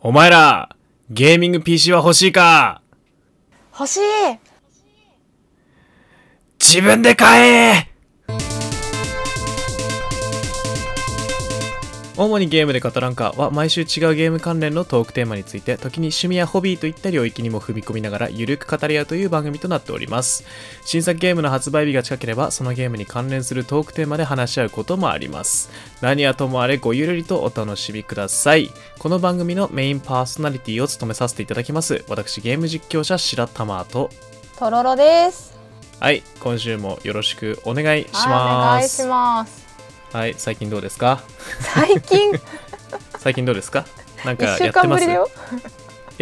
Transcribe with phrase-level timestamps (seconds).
[0.00, 0.76] お前ら、
[1.10, 2.82] ゲーミング PC は欲しいか？
[3.72, 4.00] 欲しい。
[6.60, 7.88] 自分で買え
[12.16, 20.44] 主にゲームで語らんかは毎週違うゲーム関連のトークテーマについて時に趣味やホビーといった領域にも踏み込みながらゆるく語り合うという番組となっております。
[20.84, 25.70] 新作ゲームの発売日が近ければそのゲームに関連するトークテーマで話し合うこともあります。
[26.00, 28.70] 何はともあれごゆるりとお楽しみください。
[28.98, 32.04] この番組のメインパーソナリティを務めさせていただきます。
[32.08, 34.10] 私ゲーム実況者白玉と。
[34.58, 35.56] とろろです。
[36.00, 39.65] はい今週もよろしくお願いしはいおます願いします
[40.16, 41.22] はい最近どうですか？
[41.60, 42.32] 最近？
[43.20, 43.84] 最近どうですか？
[44.24, 45.04] なんかやってます？
[45.04, 45.08] い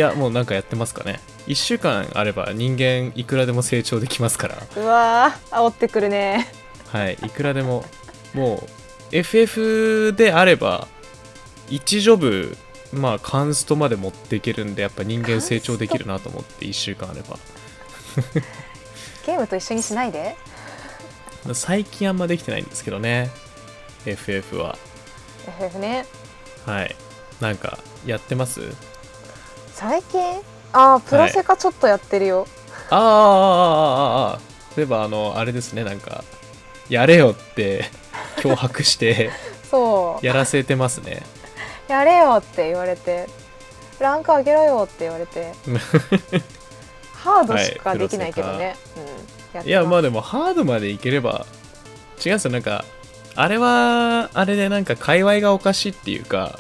[0.01, 1.21] やもうなんかやってますかね。
[1.47, 4.57] 1週間あれば人間いくらでも成長できますから。
[4.77, 6.53] うわー煽ってくるね。
[6.89, 7.85] はいいくらでも。
[8.35, 8.69] もう
[9.13, 10.89] FF であれば
[11.69, 12.57] 1ジョブ
[12.93, 17.39] まあカンストまで持っていけるんでやっぱ人間成長できるなと思って1週間あれば。
[19.25, 20.35] ゲームと一緒にしないで。
[21.53, 23.31] 最近あんまできてないんですけどね
[24.07, 24.77] FF は。
[25.49, 26.07] FF ね。
[26.67, 26.97] はい。
[27.41, 28.61] なんかやってます？
[29.73, 30.41] 最近？
[30.73, 32.47] あープロセカちょっとやってるよ、
[32.91, 34.75] あーあーあーあーあー。
[34.75, 35.85] そういえばあのあれですね。
[35.85, 36.25] なんか
[36.89, 37.85] やれよって
[38.39, 39.31] 脅迫して
[39.71, 40.27] そう。
[40.27, 41.23] やらせてますね。
[41.89, 43.29] やれよって言われて
[44.01, 45.53] ランク上げろよって言われて。
[47.13, 48.77] ハードしかできないけどね、
[49.55, 51.47] うん、やいやまああでもハードまでいければ
[52.25, 52.51] 違うんですよ。
[52.51, 52.85] なんか
[53.37, 56.59] あれはあれでなんか界隈がおかしいっていうか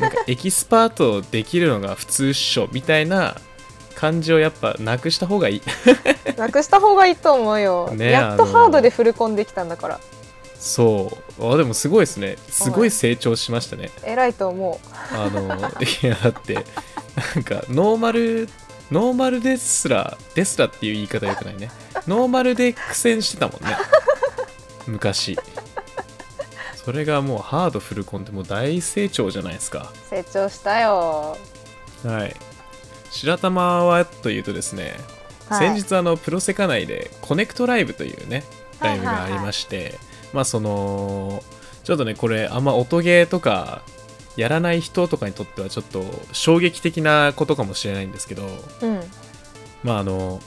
[0.00, 3.36] なんかエキスパートできるのが普通っしょみたいな
[3.94, 5.62] 感じをやっぱなくした方がいい。
[6.38, 10.00] なくした方がいいと思うよ、ねやっとハードでフルコンできたんだから。
[10.58, 11.52] そう。
[11.52, 12.36] あでもすごいですね。
[12.48, 13.90] すごい成長しましたね。
[14.04, 14.80] 偉いと思
[15.12, 15.40] あの
[15.80, 16.64] いやだって
[17.34, 18.48] なんかノーマル
[18.92, 21.70] ノーマルですらですらっていう言い方よくないね。
[22.06, 23.76] ノーマルで苦戦してたもんね。
[24.86, 25.36] 昔
[26.88, 29.92] それがもうハードフルコンってもう大成長じゃないですか。
[29.92, 31.36] う成長したよ。
[32.02, 32.34] はい。
[33.10, 34.94] 白玉はというとですね、
[35.50, 35.68] はい。
[35.76, 38.42] 先日あのプロセカ内でコネクトライブというね
[38.80, 39.98] ライブがありまして、
[40.32, 41.42] まあその
[41.84, 43.82] ちょっとねこれあんま音ゲーとか
[44.38, 48.46] やらない人とかにとってはちょっと衝撃的なことかもしれないんですけど
[48.80, 49.00] うん。
[49.82, 50.40] まああの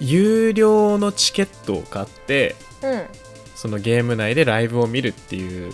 [0.00, 3.25] 有料のチケットを買ってうん
[3.56, 5.72] そのゲーム内でライブを見るっていう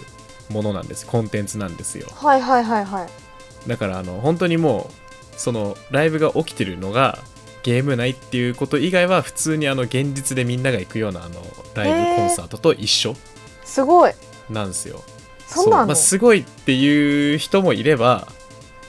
[0.48, 1.06] ものなんです。
[1.06, 2.06] コンテンツなんですよ。
[2.14, 3.68] はいはいはいはい。
[3.68, 4.90] だからあの本当にも
[5.36, 7.18] うそのライブが起きてるのが
[7.62, 11.42] ゲーム内っていうこと以外は普通にあの現実でみんなが行くようなあの
[11.74, 13.16] ライブコンサートと一緒
[13.64, 14.12] すごい。
[14.48, 15.02] なんですよ。
[15.46, 18.26] そうなの、まあ、すごいっていう人もいれば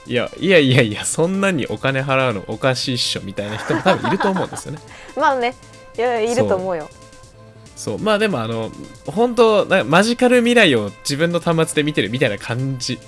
[0.06, 4.78] いやいやいやいやそんなにお金払うのおかしいっしょみたいな人も多分いると思うんですよね。
[5.16, 5.54] まあね
[5.96, 6.88] いやいると思うよ
[7.76, 7.98] そう。
[7.98, 8.70] まあでもあの
[9.06, 12.98] 本当なマジカル未来を自分の端末で見てるみたいな感じ。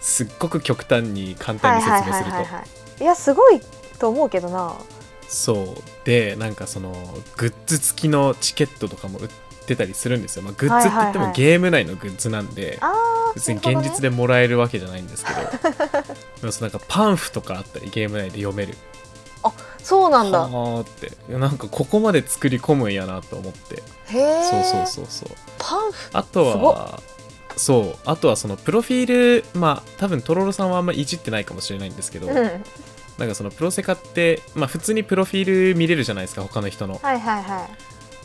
[0.00, 2.38] すっごく極端に簡単に説明すると。
[3.00, 3.60] いいやすごい
[3.98, 4.74] と思うけどな。
[5.28, 5.66] そう。
[6.04, 6.92] でなんかその
[7.36, 9.28] グッズ付きのチケットとかも売っ
[9.66, 12.78] てたりするんですよ、まあ、グッズって言ってもゲーム内のグッズなんで、
[13.34, 15.40] 別に現実でもらえるわけじゃないんですけど。
[16.40, 18.76] でもそのなんかパンフとかあったりゲーム内で読める。
[19.82, 20.40] そうなんだ。
[20.40, 21.12] はーって。
[21.32, 25.28] なんかここまで作り込むんやなと思ってそうそうそうそう。
[25.58, 26.10] パンフ。
[26.12, 27.00] あとは
[27.56, 27.98] そう。
[28.04, 32.34] あとはそのプロフィールまあ多分とろろさんはあんまいじってないかもしれないんですけど、うん。
[33.18, 37.00] なんかそのプロセカって、まあ、普通にプロフィール見れるじゃないですか他の人の。
[37.02, 37.68] はいはいはい。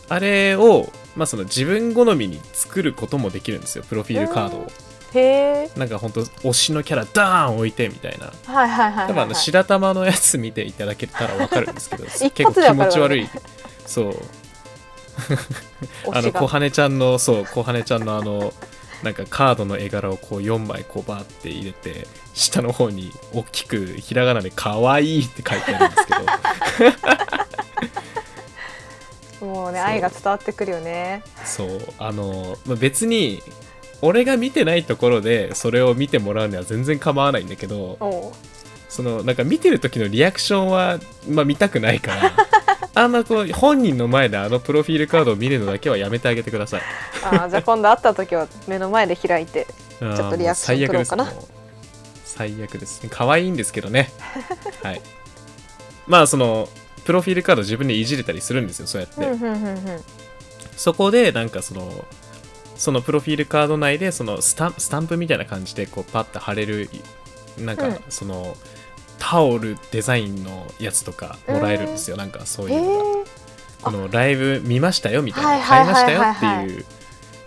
[0.10, 4.68] あれを、まあ、その自分好みに作ることもできるんですよプロフィールカードを。
[5.14, 8.32] へえなんかほんと推しのキャラダーン置いてみたいな。
[8.54, 13.30] はいはいはいはい、多分あの白玉のやつ見ていただけたら分かるんですけど 一結構気持ち悪い。
[13.86, 14.16] そう
[16.12, 18.54] あの小羽ちゃんのそう小羽ちゃんのあの
[19.04, 26.22] なんかカードの絵柄をこう4枚こうバーって入れて下の方に大きくひらがなで「かわいい」って書いてあるんですけど。
[29.42, 31.24] もうね愛が伝わってくるよね。
[31.44, 31.82] そう。
[31.98, 33.42] あの、まあ、別に
[34.02, 37.98] 俺が見てないところでそれを見てもらうには全然構わないんだけど
[38.90, 41.00] そのなんか見てる時のリアクションは、
[41.30, 42.32] まあ、見たくないから
[43.02, 46.82] あんまこう本人の前であのプロフィールカードを見るのだけはやめてあげてください。
[47.24, 49.66] あーじゃあ今度会った時は目の前で開いて
[50.00, 51.34] ちょっとリアクション取ろうかな。
[52.26, 53.04] 最悪です。
[53.04, 54.12] ね可愛いんですけどね。
[54.84, 55.02] はい。
[56.08, 56.70] まあその
[57.06, 60.04] プロフィールカード自分でいじれたりするんですよそうやって、うんうんうんうん。
[60.76, 62.06] そこでなんかその
[62.76, 66.90] そのプロフィールカード内でそのスタンスタンプみたいな感じでこうパッと貼れる
[67.58, 68.00] なんかうん
[69.22, 73.20] そのハオルデザインのやつとかもらえるんですよ、なんかそうへいうのが。
[73.20, 73.24] え
[73.84, 76.86] このライブ見ましたよみたいな、はいはい買いましたよっていう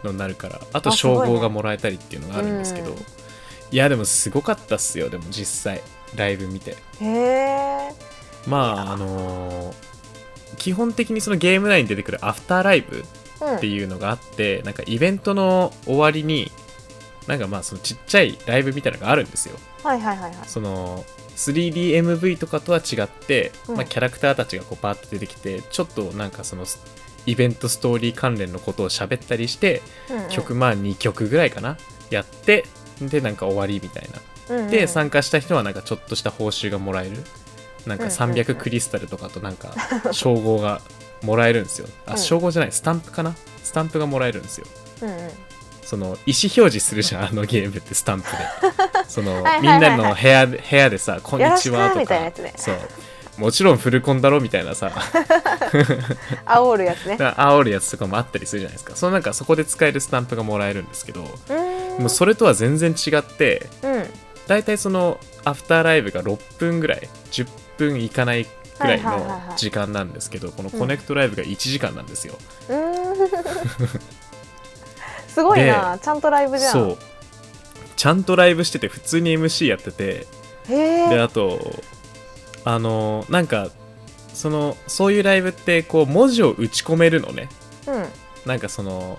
[0.02, 2.96] のになるからあと称号がもらえたりっていうのがあるんですけど、うん
[3.70, 5.82] いやでもすごかったっすよでも実際
[6.14, 6.76] ライブ見て。
[7.00, 7.88] へえ
[8.46, 9.94] まああのー
[10.56, 13.04] 基本的にそのゲーム内に出てくるアフターライブ
[13.40, 13.56] うん。
[13.56, 16.52] っていうのがあって、なんかイベントの終わりに
[17.26, 19.56] なんかまあそのちっちゃいライブみたいなのがあるんですよ。
[19.82, 20.48] はいはいはいはい。
[20.48, 21.04] その
[21.36, 23.76] 3DMV とかとは違って、うん。
[23.76, 26.64] まあ、キャラクターたちがこうバーッと出てきてちょっとなんかその
[27.26, 30.31] イベントストーリー関連のことを喋ったりして、うんうん。
[30.31, 31.76] 曲まあ2曲ぐらいかな
[32.10, 32.64] やって
[33.00, 34.08] でなんか終わりみたい
[34.48, 34.56] な。
[34.56, 34.70] うんうん。
[34.70, 37.16] で参加した人はなんかちょっとした報酬がもらえる。
[37.86, 38.34] なんかうんうんうん。
[38.34, 39.75] 300クリスタルとかとなんか
[40.12, 40.81] 称号が
[41.22, 41.88] もらえるんですよ。
[42.06, 42.19] あうん。
[42.19, 43.34] 称号じゃないスタンプかな？
[43.62, 44.66] スタンプがもらえるんですよ。
[45.02, 45.31] うんうん
[45.84, 48.38] その意思表示するじゃんあのゲームってスタンプで。
[49.08, 52.32] そのはいはいはいみんなの部屋で部屋でさ「こんにちは」とか。
[52.56, 52.76] そう。
[53.36, 54.92] もちろんフルコンだろみたいなさ。
[56.46, 57.16] 煽るやつね。
[57.19, 58.94] 煽るやつとかもあったりするじゃないですか。
[58.94, 61.22] そのなんかそこで使えるスタンプがもらえるんですけど
[61.98, 64.10] もうそれとは全然違ってうん。
[64.46, 67.48] 大体そのアフターライブが6分ぐらい10
[67.78, 68.46] 分いかない
[68.78, 72.34] ぐらいのはいはいはいはい時間なんですけどこのコネクトライブが1時間なんですよ、
[72.69, 72.94] うーん
[75.34, 75.98] すごいな。
[76.00, 76.72] ちゃんとライブじゃん。
[76.72, 76.98] そう。
[77.96, 80.26] ちゃんとライブしてて普通に MC やってて。
[80.69, 81.58] であと
[82.64, 83.69] あのなんか
[84.32, 87.48] そのそういうライブってこう文字を打ち込めるのね。
[87.88, 88.06] うん。
[88.46, 89.19] なんかその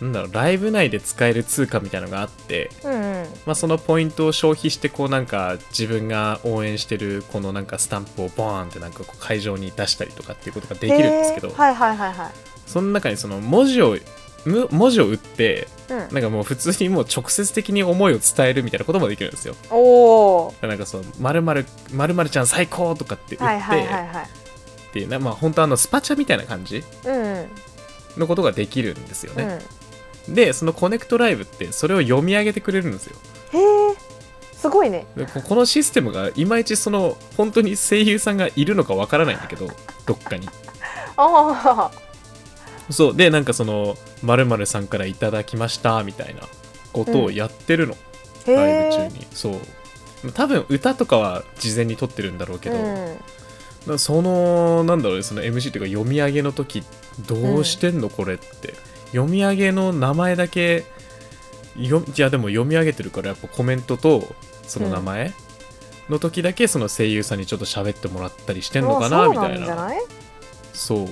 [0.00, 3.26] なんだろうライブ内で使える通貨みたいなのがあって、うんうん。
[3.46, 12.30] まあ、そのポイントを消費してこうなんか自分が応援してるこのなんかスタンプをボーンってなんかこう会場に出したりとかっていうことができるんですけど、はいはいはいはい。
[12.66, 14.00] その中にその文字をむ
[14.46, 15.98] 文字を打ってうん。
[15.98, 19.54] なんかもう普通にもう直接的に思いを伝えるみたいなこともできるんですよ。
[19.70, 24.24] おおなんかそう「まるまるまるちゃん最高!」とかって言って、はいはいはいはい
[24.90, 26.82] っていうなまあ本当あのスパチャみたいな感じ
[28.16, 29.60] のことができるんですよね、
[30.28, 30.34] うん。
[30.34, 33.16] でそのコネクトライブってそれを読み上げてくれるんですよ。
[33.52, 34.10] へえ
[34.52, 35.06] すごいね。
[35.48, 39.68] このシステムがいまいちその本当に声優さんがいるのかわからないんだけど
[40.06, 40.48] どっかに。
[41.16, 42.09] ああ
[42.90, 43.16] そう。
[43.16, 46.42] でなんかその〇〇さんからいただきましたみたいな
[46.92, 47.94] ことをやってるの、
[48.46, 49.26] へライえブ中に。
[49.32, 50.32] そう。
[50.32, 53.16] 多分歌とかは事前に撮ってるんだろうけど、うん。
[53.86, 56.82] なそのなんだろうねその MC っていうか読み上げの時
[57.26, 58.10] どうしてんの？
[58.10, 58.74] これって。
[59.12, 60.84] 読み上げの名前だけ
[61.76, 64.22] よいやでも読み上げてるからやっぱコメントと
[64.62, 65.32] その名前
[66.08, 69.90] の時だけその声優さんにちょっと喋ってもらったりしてんのかなあみたいな。
[70.72, 71.08] そう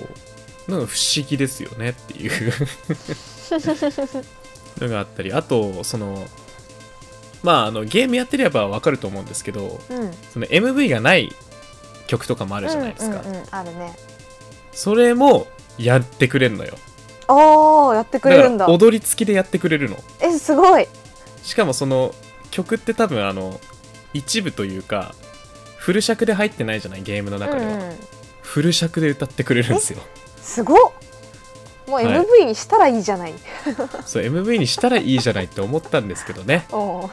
[0.69, 2.53] なんか不思議ですよねっていう。
[4.81, 6.25] のがあったりあとその
[7.43, 10.15] まああのゲームやってればわかると思うんですけどうん。
[10.33, 11.35] その MV がない
[12.07, 13.97] 曲とかもあるじゃないですか、うんうんうん、あるね。
[14.73, 15.49] それも
[15.79, 16.75] やってくれるのよ。
[17.27, 18.67] ああやってくれるんだ。
[18.67, 19.97] ら踊り付きでやってくれるの。
[20.21, 20.87] えすごい。
[21.43, 22.15] しかもその
[22.51, 23.61] 曲って多分あの
[24.13, 25.15] 一部というか
[25.77, 27.97] フル尺で入ってないじゃないゲームの中では、うんうん、
[28.43, 30.01] フル尺で歌ってくれるんですよ
[30.49, 30.77] すごっ。
[31.87, 32.07] もうはい。
[32.07, 33.35] MV にしたらいいじゃない、
[34.05, 36.67] そう MV にしたらいいじゃないって思ったんですけどね。
[36.73, 37.09] 思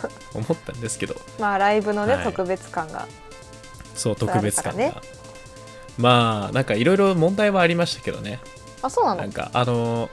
[0.53, 1.15] ったんですけど。
[1.39, 2.23] まあライブのね、はい。
[2.23, 3.07] 特別感が。
[3.95, 5.01] そう特別感が、
[5.97, 8.39] まあなんかいろいろ問題はありましたけどね。
[8.81, 9.21] あそうなの？
[9.21, 10.09] なんかあのー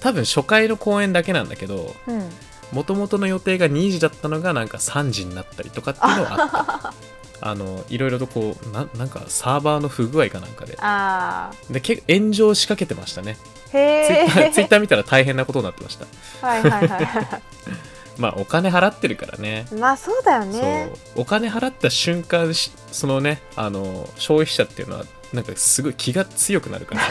[0.00, 2.30] 多分初回の公演だけなんだけどうん。
[2.72, 6.50] もともとの予定が2時だったのがなんか3時になったりとかっていうのはあっ
[6.82, 6.94] た
[7.40, 10.76] あのいろいろとこうななんかサーバーの不具合かなんかで。
[10.80, 13.36] あで結構炎上しかけてましたね。
[13.72, 13.78] ー。
[13.78, 16.06] へツイッターツイッえター見たら大変なことになってました。
[16.46, 17.40] はいはいはいは
[18.18, 19.66] まあお金払ってるからね。
[19.72, 20.92] いまあそうだよね。
[21.16, 27.02] お金払った瞬間しそのねあの消費者っていうのはなんかすごい気が強くなるから。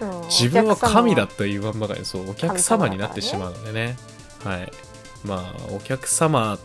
[0.00, 0.04] う。
[0.04, 3.96] ん自分は神だおと言わんばかりそうお客様になってしまうのでね。
[4.42, 4.72] はい。
[5.24, 6.58] まあお客様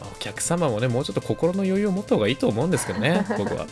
[0.00, 3.66] まあお客様もねもうちょっと心の余裕を持った方がいいと思うんですけどね 僕は。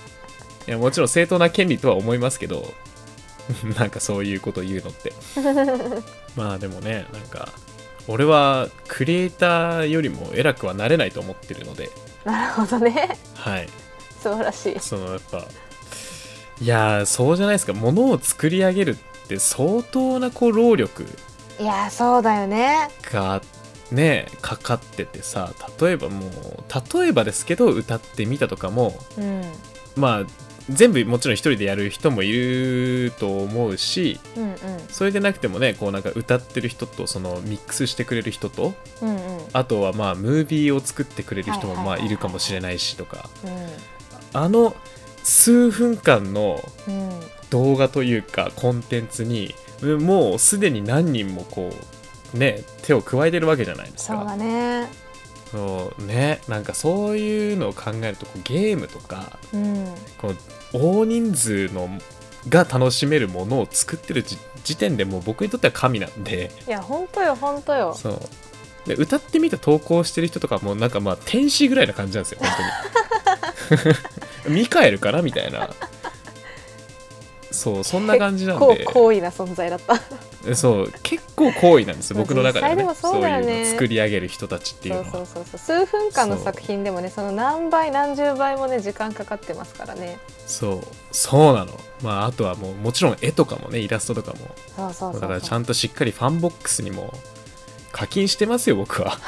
[0.67, 2.73] いやもちろん正当な権利とは思いますけど
[3.77, 5.13] なんかそういうことを言うのって。
[6.37, 7.49] まあでもねなんか
[8.09, 11.91] 俺はクリエイターよりも偉くはなれないと思ってるので。
[12.25, 13.17] なるほどね。
[13.35, 13.69] はい。
[14.23, 14.81] 素晴らしい。
[14.81, 15.45] そのやっぱ
[16.61, 17.73] いやーそうじゃないですか。
[17.73, 21.07] 物を作り上げるって相当なこう労力
[21.59, 22.89] いやそうだよね。
[23.13, 23.43] が
[23.93, 29.43] ねかかっててさ例えばもう例えばですけど歌ってみたとかもうん。
[29.97, 30.27] まあ
[30.71, 34.57] 全部もちろん一人でやる人もいると思うしうんうん。
[34.89, 39.41] それでなくてもねこうなんか歌ってる人とそのミックスしてくれる人とうんうん。
[39.53, 43.29] あとはまあムービーを作ってくれる人もまあいるかもしれないしとか。
[43.45, 43.49] う
[44.35, 44.75] あの
[45.23, 46.61] 数分間の
[47.51, 52.02] 動画というかコンテンツにもうすでに何人もこう
[52.35, 54.89] ね手を加えてるわけじゃないですそうだかね。
[55.51, 59.87] そうねなんかそういうのを考えるとこうゲームとかうん。
[60.19, 60.35] この
[60.73, 61.89] 大人数の
[62.49, 66.51] が楽しめるものを作ってる時時点でもう僕にとっては神なんで。
[66.67, 67.95] いや本当よ本当よ。
[67.95, 68.21] そう。
[68.87, 72.51] で歌ってみた投稿してる人とかもなんかまあ天使ぐらいな感じなんですよ本
[74.47, 74.57] 当に。
[74.63, 75.71] ミカエルかなみたいな。
[77.51, 79.95] そうそんな感じなん結で構高位な存在だった
[80.55, 82.95] そう結構高位なんですよ僕の中ではね。
[82.95, 83.29] そうね。
[83.29, 85.07] いうのを作り上げる人たちっていうのは。
[85.07, 85.59] そうそうそう。
[85.59, 90.19] そう数分間の作品でもねその何倍何十倍もね時間かかってますからね。
[90.47, 90.81] そう。
[91.11, 91.73] そうなの。
[92.03, 94.39] まああとはもうもちろん絵とかもねイラストとかも。
[94.77, 95.21] そうそうそうそう。
[95.21, 97.15] だからちゃんとしっかりファンボックスにも
[97.93, 99.19] 課金してますよ僕は。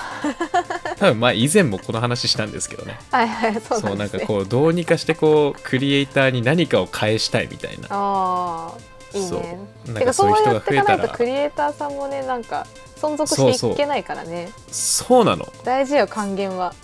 [0.99, 2.99] 多分まあ以前もこの話したんですけどね。
[3.11, 7.89] はいはいそうそうなんかなんですねこうどうにかしてこうクリエイターに何かを返したいみたいな。
[7.91, 9.59] ああいいね。
[9.87, 12.67] なんてかかそういう人そうやっていが増えたらかないとクリエイターさんもねなんか
[12.97, 14.51] 存続していけないからね。
[14.69, 15.47] そうなの。
[15.65, 16.75] 大事よ還元は。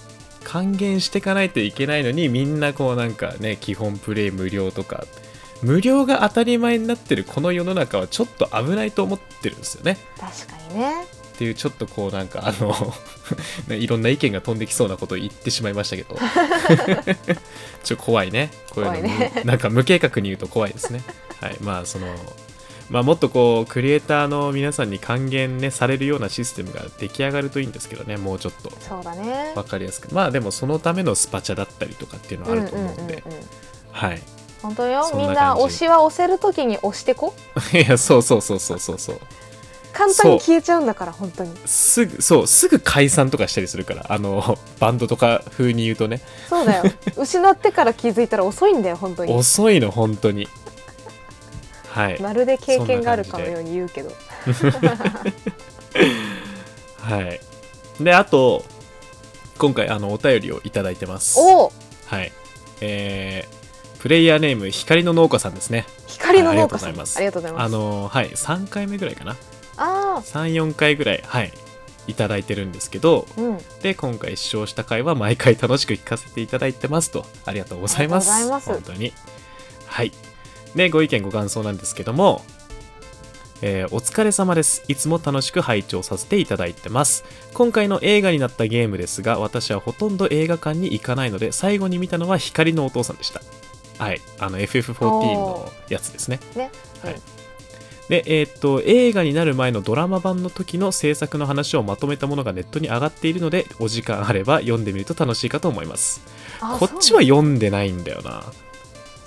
[0.44, 5.04] 還元していかないといけないのにみんなこうなんかね基本プレイ無料とか。
[5.62, 9.98] 無料が当たり前になってるこの世の中はちょっと危ないと思ってるんですよね。
[10.18, 12.74] 確かにねっていうちょっとこうなんかあの
[13.66, 16.14] ねいろんな意見が飛んできそうなことを言ってしまいましたけど。
[17.82, 18.50] ちょっと怖いね。
[18.68, 18.98] こういうの。
[18.98, 19.32] 怖いね。
[19.36, 21.02] む なんか無計画に言うと怖いですね。
[21.40, 21.56] はい。
[21.62, 22.08] まあその
[22.90, 28.18] まあもっとこうクリエイターの皆さんに還元ねされるようなシステムが出来上がるといいんですけどね。
[28.18, 28.70] もうちょっと。
[28.86, 29.52] そうだね。
[29.54, 30.14] 分かりやすく。
[30.14, 33.46] まあでもそのためのスパチャだったりとかっていうのはあると思うんで、うんうんうんうん。
[33.92, 34.22] はい。
[34.60, 35.10] 本当よ。
[35.14, 35.62] みんな感じ。
[35.62, 37.32] 推しは押せるときに押してこ。
[37.72, 39.20] いやそうそうそうそうそうそう
[39.92, 41.54] 簡単に消えちゃうんだから本当に。
[41.66, 46.20] すぐそうすぐ解散とかしたりするからあのバンドとか風に言うとね。
[46.48, 46.84] そうだよ。
[47.16, 49.32] 失ってから気づいたら遅いんだよ本当に。
[49.32, 50.48] 遅いの本当に。
[51.88, 52.20] はい。
[52.20, 54.10] まるで経験があるかのように言うけど。
[57.00, 57.40] はい。
[58.02, 58.64] であと
[59.58, 61.38] 今回あのお便りをいただいてます。
[61.38, 61.64] お！
[61.64, 61.72] お
[62.06, 62.32] はい。
[62.80, 65.84] えー、プレイヤーネーム光の農家さんですね。
[66.06, 66.94] 光の農家さん。
[66.94, 67.16] はいありがとうございます。
[67.16, 67.64] ありがとうございます。
[67.64, 69.32] あのはい3回目ぐらいかな。
[69.32, 69.36] あ
[69.84, 71.52] 34回ぐらいはい
[72.06, 73.58] いただいてるんですけどーうん。
[73.82, 77.24] で今回視聴した回は毎回楽しく聞かせていただいてますと。
[77.46, 78.30] ありがとうございます。
[78.30, 78.88] ありがとうございます。
[78.88, 79.12] 本当に。
[79.86, 80.12] はい。
[80.74, 82.42] でご意見ご感想なんですけども
[83.62, 84.82] えーお疲れ様です。
[84.88, 87.24] いつも楽しく拝聴させていただいてます。
[87.54, 93.40] 今回の映画になったゲームですが私はほとんど映画館に行かないので最後に見たのは光のお父さんでした。
[94.02, 94.20] はい。
[94.38, 96.40] あの FF14 のやつですね。
[96.56, 96.70] ね。
[97.02, 97.14] はい。
[97.14, 97.39] うん
[98.10, 106.20] で、えーっと、映画になる前のドラマ版の時の制作の話をまとめたものがネットに上がっているので、お時間あれば読んでみると楽しいかと思います。
[106.60, 108.42] あこっちは読んでないんだよな。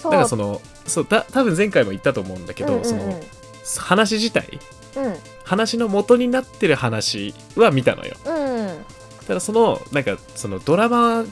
[0.04, 3.22] だからその、そう、だ多分前回も言ったと思うんだけど、うんうんうん
[3.64, 4.60] その、話自体、
[4.98, 8.18] うん話の元になってる話は見たのよ。
[8.26, 8.86] うん
[9.26, 11.24] ただその、なんか、そのドラマ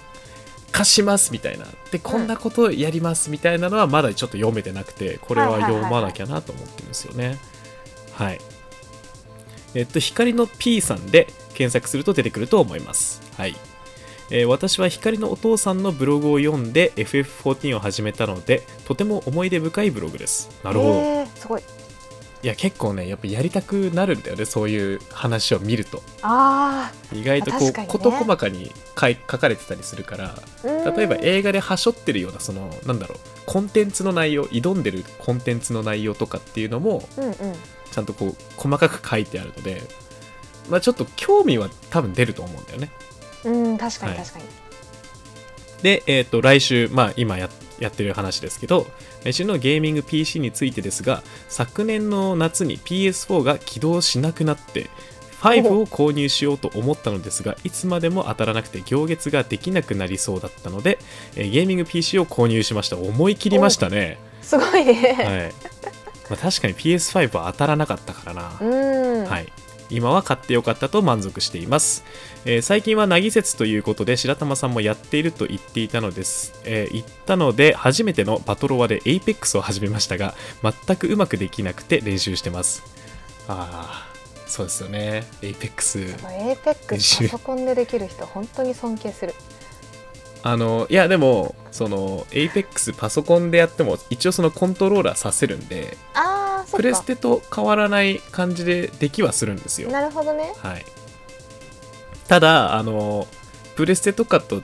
[0.71, 1.65] 化しますみたいな。
[1.91, 7.37] で、こんなことやりますみたいなのはまだちょっと読めてなくて、これは読まなきゃなと思ってるんですよね。
[8.13, 8.39] はい。
[9.73, 13.21] えっと、光の P さんで検索すると出てくると思います。
[13.37, 13.55] はい。
[14.29, 20.49] えー私は光のお父さんのブログを読んで FF14 を始めたので、とても思い出深いブログです。
[20.63, 20.91] なるほど。
[20.93, 21.63] えーすごい
[22.43, 26.01] いや、結構ね、やっぱやりたくなるんだよね、そういう話を見ると。
[26.23, 27.93] あ意外とこう、確かにね。
[27.93, 37.35] 事細かに書い書かれてたりするから、あ例えば映画ではしょってるような、その、なんだろう、コンテンツの内容、挑んでるコンテンツの内容とかっていうのも、うんうん。
[37.91, 39.83] ちゃんとこう、細かく書いてあるので、
[40.69, 42.89] まあちょっと興味は多分出ると思うんだよね。
[43.43, 44.23] うん確かにはい。
[44.23, 44.45] 確かに、
[45.83, 47.49] で、えっ、と、来週、まあ今や
[47.81, 48.87] やってる話ですけど、
[49.23, 54.89] 来週のゲーミング PC についてですが、昨年の夏に PS4 が起動しなくなって、
[55.41, 60.99] 5を購入しようと思ったのですが、いつまでも当たらなくて行月ができなくなりそうだったので、
[61.35, 62.97] えーゲーミング PC を購入しました。
[62.97, 64.19] 思い切りましたね。
[64.43, 65.71] すごいね、はい。
[66.29, 68.57] まあ、確かに PS5 は当たらなかったからな。
[68.61, 69.51] うんはい、
[69.91, 72.03] 今は買ってよかったと満足しています、
[72.45, 80.33] えー最近はなぎ節ということで白玉さんもやっていると言っていたのです、えー言ったので初めてのパトロワで APEX を始めましたが
[80.63, 82.83] 全くうまくできなくて練習してます。
[83.47, 84.11] ああ
[84.47, 85.23] そうですよね。
[85.41, 89.33] APEX APEX パソコンでできる人本当に尊敬する。
[90.43, 99.89] あのいやでもその APEX パソコンでやっても一応そのコントローラーさせるんであプレステと変わらない感じでできはするんですよ。
[99.89, 100.53] なるほどね。
[100.57, 100.85] はい。
[102.27, 103.27] ただあの
[103.75, 104.63] プレステとかと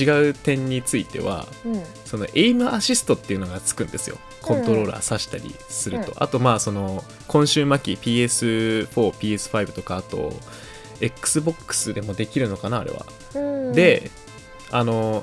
[0.00, 1.82] 違う点についてはうん。
[2.04, 4.18] そのエイムアシストっていうのがつくんですよ。
[4.42, 10.32] コントローラー挿したりすると、あとまあその今週末期 PS4PS5 とかあと
[11.00, 13.72] XBOX でもできるのかなあれは、うん。
[13.72, 14.10] で
[14.70, 15.22] あの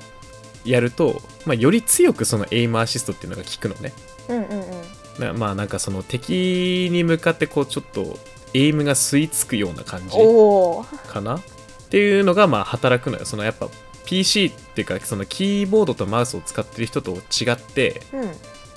[0.66, 3.94] やると、まあ、より強くそのエイムアシストっていうのが効くのね。
[4.30, 4.82] うんうんうん。
[5.20, 8.18] なまあなんかその敵に向かってこうちょっと
[8.54, 10.18] エイムが吸い付くような感じ
[11.08, 11.36] かな？
[11.36, 11.42] っ
[11.90, 13.26] ていうのがまあ働くのよ。
[13.26, 13.68] そのやっぱ
[14.06, 18.32] PC っていうかそのキーボードとマウスを使ってる人と違ってうん。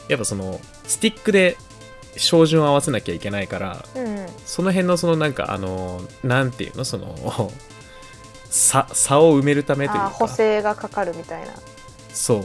[0.08, 1.56] やっぱそのスティックで
[2.16, 4.28] 照準を合わせなきゃいけないからうんうん。
[4.44, 6.85] その辺のそのなんかあのなんていうの？
[6.85, 7.50] その
[8.50, 10.11] 差差を埋めるためというか。
[10.11, 11.53] 補正がかかるみたいな。
[12.12, 12.45] そう。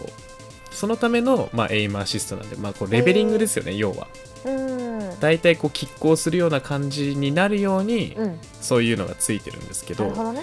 [0.72, 4.08] そのための、まあ、エイムアシストなんで、まあ、こうレベリングですよね、要は。
[4.46, 5.20] うん。
[5.20, 8.39] だいたいこう拮抗するような感じになるように、うん。
[8.62, 10.05] そういうのがついてるんですけど。
[10.05, 10.41] なるほどね。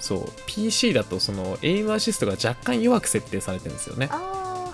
[0.00, 0.32] そう。
[0.46, 4.08] PC だとそのエイムアシストが若干弱く設定されてるんですよね。
[4.10, 4.72] あ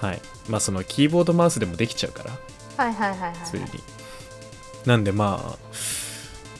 [0.00, 0.20] はい。
[0.48, 2.38] まあそのキーボードマウスでもできちゃうから。
[2.76, 3.34] あはいはいはいはい。
[3.44, 3.64] そうい
[4.86, 5.58] なんでまあ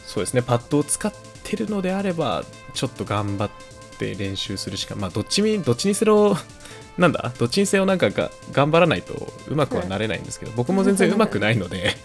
[0.06, 0.42] そうですね。
[0.42, 1.12] パッドを使っ
[1.48, 3.50] てるのであればちょっと頑張っ
[3.98, 6.36] て練習するしかまあどっちにどっちにせよ
[6.98, 11.96] なんだどっちにせよなんかが頑張らないとうまくはなれないんですけど、僕も全然うまくないので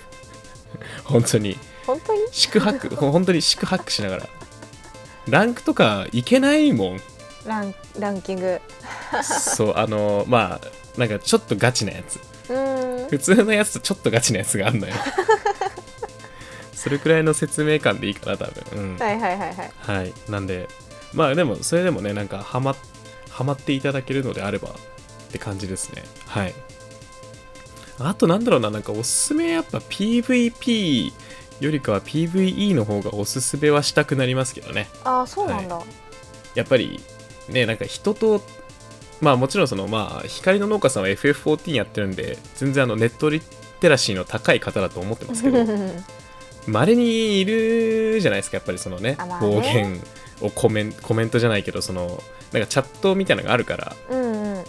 [1.03, 1.57] 本当に。
[1.85, 2.19] 本当に？
[2.31, 4.27] 四苦八苦本当に四苦八苦しながら。
[5.27, 7.01] ランクとかいけないもん。
[7.45, 8.61] ランランキング。
[9.23, 12.19] そうあのまあなんかちょっとガチなやつ。
[12.51, 13.07] うん。
[13.09, 14.93] 普通のやつとちょっとガチなやつがあんのよ
[16.83, 18.93] それくらいの説明感でいいかな多分。
[18.93, 18.97] うん。
[18.97, 19.71] はいはいはいはい。
[19.77, 20.13] はい。
[20.29, 20.67] なんで
[21.13, 22.75] まあでもそれでもねなんかハマ
[23.29, 24.73] ハマっていただけるのであればっ
[25.31, 26.03] て感じですね。
[26.27, 26.53] はい。
[27.99, 31.13] あとなんだろうななんかおすすめやっぱ PVP
[31.61, 34.89] よりかは PVE の方がおすすめはしたくなりますけどね。
[35.05, 35.81] ああそうなんだ、
[36.53, 36.99] やっぱり
[37.47, 38.41] ねなんか人と
[39.21, 43.39] まあもちろんそのまあ光の農家さんは FF14 やってるんで全然あのネットリ
[43.79, 45.63] テラシーの高い方だと思ってますけど
[46.67, 50.01] 稀にいるじゃないですかやっぱりそのねあまあね暴言
[50.41, 52.21] をコメンコメントじゃないけどその
[52.51, 54.63] なんかチャットみたいなのがあるからうんうんうん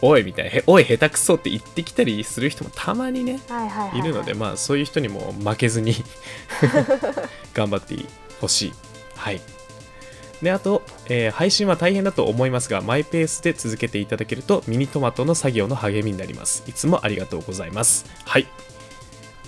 [0.00, 5.94] おいみたいなへおい下手くそって言ってきたりする人もたまにねはいはいはい、はい、いるので、まあそういう人にも負けずに
[7.52, 7.96] 頑張って
[8.40, 8.72] ほしい。
[9.16, 9.40] はい。
[10.42, 16.62] で、あと、えー配信は大変だと思いますが、マイペースで続けていただけると、ミニトマトの作業の励みになります。
[16.66, 18.06] いつもありがとうございます。
[18.24, 18.46] はい。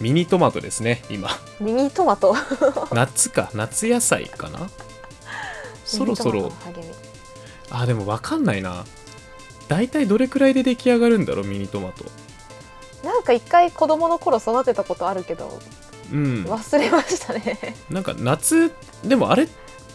[0.00, 1.28] ミニトマトですね、今。
[1.60, 2.34] ミニトマト？
[2.92, 4.70] 夏か、夏野菜かな？
[5.84, 6.52] そろそろ
[7.70, 8.84] あ、でもわかんないな。
[9.68, 12.04] 大体どれくらいで出来上がるんだろう、ミニトマト。
[13.06, 15.58] なんか一回子供の頃育てたことあるけど
[16.12, 16.44] うん。
[16.44, 18.72] 忘れましたねなんか夏、
[19.04, 19.48] でもあれ、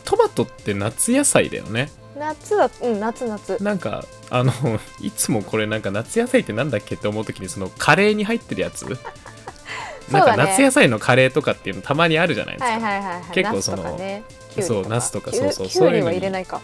[0.04, 1.91] トマトって夏野菜だよね。
[2.18, 4.54] 夏だうん夏夏なんかあの
[5.02, 8.86] いつもこれなんか夏野菜ってなんだっけって思う時にそのカレーに入ってるやつ？
[10.12, 14.24] なんか夏野菜のカレーとかっていうのたまにあるじゃないですか、結構そのね。
[14.62, 16.18] そうナスとかそうそうそういうのに。
[16.18, 16.62] 入れないか。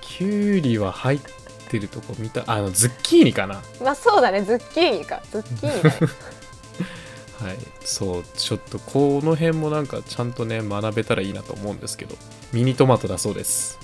[0.00, 1.20] きゅうりは入っ
[1.68, 3.62] てるとこ見たあのズッキーニかな。
[3.82, 4.42] まあそうだね。
[4.42, 5.22] ズッキーニか。
[5.30, 5.82] ズッキーニ。
[7.46, 7.58] はい。
[7.84, 12.16] そうちょっとこの辺もなんかちゃんとね学べたらいいなと思うんですけど。
[12.52, 13.78] ミニトマトだそうです。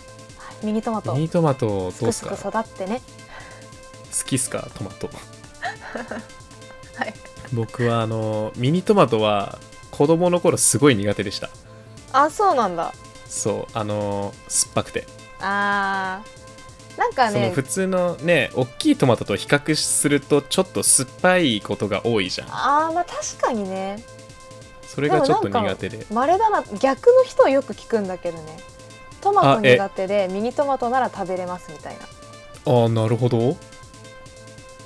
[0.63, 1.15] ミニトマト。
[1.15, 3.01] ミニトマトどうすくすく育ってね。
[4.19, 4.69] 好きっすか？
[4.75, 5.09] トマト。
[6.97, 7.15] はい
[7.53, 9.59] 僕はあのミニトマトは
[9.91, 11.51] 子供の頃すごい苦手でした。
[12.13, 12.93] あそうなんだ。
[13.27, 15.07] そうあの酸っぱくて、
[15.41, 16.99] あー。
[16.99, 22.49] なんかねその普通のね大きいトマトと比較するとちょっと酸っぱいことが多いじゃん。
[22.51, 24.03] あーまあ確かにね。
[24.83, 26.07] それがちょっと苦手で。
[26.13, 28.57] まれだな逆の人はよく聞くんだけどね。
[29.21, 31.97] トマトあえ苦手でミニトマトなら食べれますみたい
[32.67, 32.73] な。
[32.73, 33.57] ああなるほど。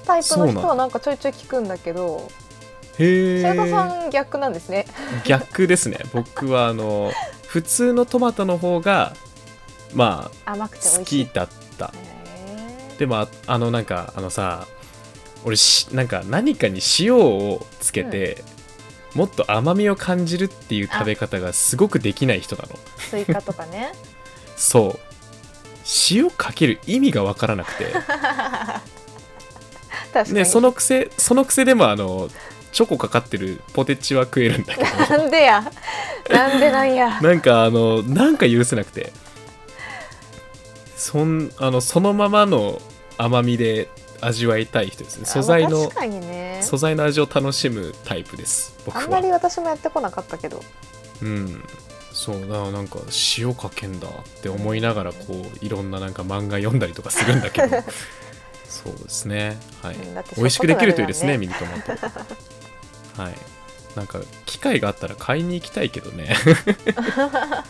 [0.05, 2.29] タイプの人そうなんはなんかちょいちょい聞くんだけど
[3.03, 4.87] へ生徒さえん逆なんですね。
[5.25, 5.99] 逆ですね。
[6.13, 7.11] 僕はあの
[7.47, 9.15] 普通のトマトの方が
[9.95, 11.87] ま甘くてあ好きだった。
[11.87, 14.67] へでもああのなんかあのさ
[15.45, 18.45] 俺しなんか何かに塩をつけて、
[19.15, 22.69] もっと甘みを感じるっていう食べ方がすごくできない人なの。
[22.69, 23.93] ースイカとかね。
[24.57, 24.99] そう。
[26.11, 27.93] 塩かける意味がわからなくて。
[30.33, 32.29] ねそのくせそのくせでもあの
[32.73, 34.83] チョコかかってるポテチは食えるんだけ
[35.17, 35.63] なんでや？
[36.31, 37.19] なんでなんや？
[37.21, 39.13] どなんかあのなんか許せなくて。
[40.97, 42.81] そんあのそのままの
[43.19, 43.89] 甘みで
[44.21, 45.25] 味わいたい人ですね。
[45.27, 46.61] あ素材のね。
[46.63, 49.03] 素材の味を楽しむタイプです僕は。
[49.03, 50.63] あんまり私もやってこなかったけど。
[51.21, 51.65] うん。
[52.13, 53.01] そうだからなんか
[53.39, 57.83] 塩かけんだって思いながらこういろんななんか漫画読んだりとかするんだけど。
[58.69, 59.59] そうですね。
[59.83, 59.97] はい。
[59.97, 61.93] うんだって美味しくできるといいですねミニトマト
[63.17, 63.35] はい。
[63.97, 66.35] なんか機会があったら買いに行きたいけどね。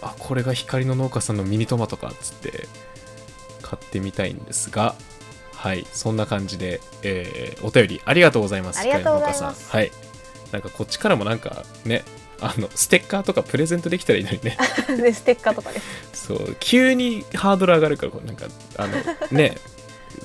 [0.00, 2.68] あこれが光の農家さんのミニトマトかっつって
[3.62, 4.94] 買ってみたいんですが
[5.54, 5.86] はい。
[5.92, 9.54] そんな感じで、えーお便りありがとうございます光の農家さん。
[9.54, 9.90] はい。
[10.52, 12.04] なんかこっちからもなんかね
[12.40, 14.56] あのステッカーとかプレゼントできたらいいのにね。
[14.96, 15.82] で ステッカーとかね。
[16.12, 16.56] そう。
[16.60, 18.92] 急にハードル上がるからこうなんかあの
[19.32, 19.56] ね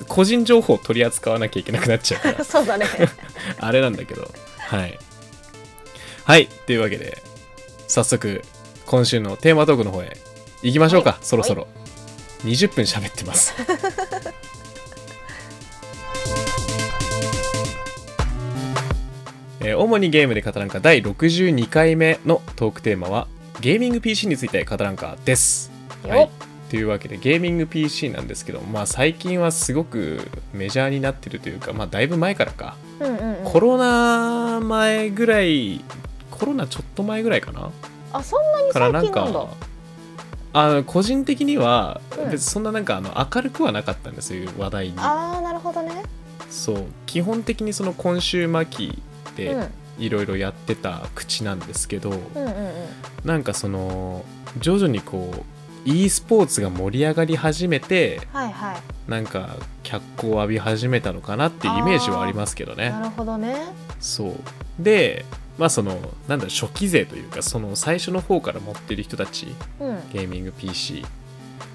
[0.08, 2.44] 個人情報を取り扱わなきゃいけなくなっちゃうから。
[2.44, 2.86] そうだね。
[3.58, 4.30] あれなんだけど。
[4.58, 4.98] はい。
[6.24, 6.48] はい。
[6.66, 7.22] というわけで
[7.88, 8.42] 早速
[8.86, 10.16] 今週のテーマトークの方へ
[10.62, 11.18] 行きましょうか、はい。
[11.22, 11.66] そろそろ。
[12.44, 13.54] 20分喋ってます。
[19.60, 23.28] えー主にゲームで語らんか第62回目のトークテーマは
[23.60, 25.70] ゲーミング PC について語らんかです。
[26.02, 26.30] はいよ、
[26.70, 33.44] というわけでゲーミング PC なんですけど、まあ、最近はすごくメジャーになってるというか、まあ、だいぶ前からか、うんうんうん。
[33.44, 35.84] コロナ前ぐらい
[36.30, 37.70] コロナちょっと前ぐらいかな。
[38.12, 39.40] あそんなにからなん最近なんだ。
[39.40, 39.48] か
[40.52, 42.30] あの個人的にはうん。
[42.30, 44.94] 別にそんななんかあの明るくはなかったんですよ話題に。
[44.98, 46.02] ああなるほどね。
[46.50, 46.84] そう。
[47.06, 49.34] 基本的にその今週末期うん。
[49.36, 52.72] でいろいろやってた口なんですけど、うんうんうん。
[53.24, 54.24] なんかその
[54.60, 55.53] 徐々にこう
[55.84, 59.10] e スポーツが盛り上がり始めてはいはい。
[59.10, 62.90] なんか脚光を浴び始めたのかなっていうイメージはありますけどね。
[62.90, 63.54] なるほどね。
[64.00, 64.34] そう。
[64.78, 65.24] で
[65.58, 69.54] まあそのなんだ初期勢というかその最初の方から持ってる人たち。
[69.80, 70.10] うん。
[70.12, 71.04] ゲーミング PC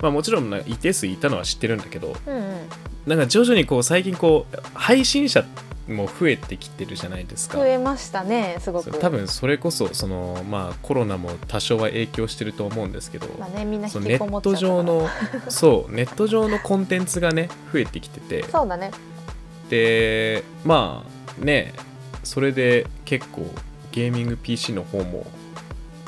[0.02, 2.15] まあもちろんな一定数いたのは知ってるんだけど。
[2.26, 2.58] うんうん。
[3.06, 5.45] なんか徐々にこう最近こう配信者
[5.89, 7.58] も増えてきてるじゃないですか。
[7.58, 8.91] 増えましたねすごく。
[8.97, 15.10] 多分それこそそのまあコロナも多少は影響してると思うんですけど、まあねみんなネ引きこもっちゃット上の
[15.49, 18.43] そうネット上のコンテンツがね増えてきてて。
[18.49, 18.91] そうだね。
[19.69, 21.04] でま
[21.41, 21.73] あね
[22.23, 23.45] それで結構
[23.91, 25.25] ゲーミング PC の方も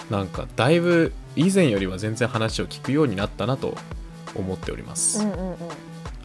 [0.10, 3.76] なんかだいぶ以前よりは全然話を聞くようになったなと
[4.36, 5.56] 思っております、うんうんうん。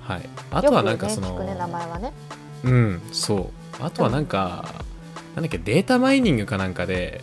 [0.01, 0.29] はい。
[0.51, 2.13] あとはなんかその、ねね名前はね
[2.67, 3.51] うんそ
[3.81, 3.83] う。
[3.83, 4.65] あとはなんか、
[5.35, 7.21] なんだっけデータマイニングかなんかで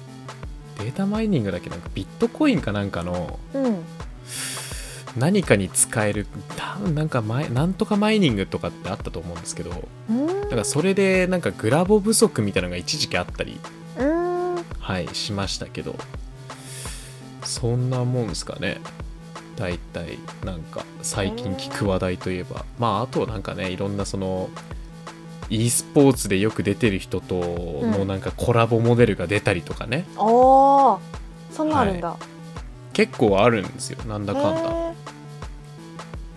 [0.79, 3.83] データマイニングだっけなんかビットコインかなんかのうん。
[5.17, 6.25] 何かに使える
[6.57, 10.27] 多分なんかマイなんとかマイニングとかってあったと思うんですけどうん。
[10.27, 13.59] だからそれでなんかグラボ不足みたいなのが一時期あったり
[13.97, 14.55] うん。
[14.79, 15.95] はいしましたけど
[17.43, 18.79] そんなもんですかね。
[19.55, 22.65] 大体なんか最近聞く話題といえば。
[22.79, 24.49] まああとなんかねいろんなその
[25.53, 28.07] e スポーツでよく出てる人とのうん。
[28.07, 30.99] なんかコラボモデルが出たりとかね、おー
[31.51, 32.17] そんなんあるんだ、
[32.93, 34.61] 結構あるんですよなんだかんだ。
[34.61, 34.93] へ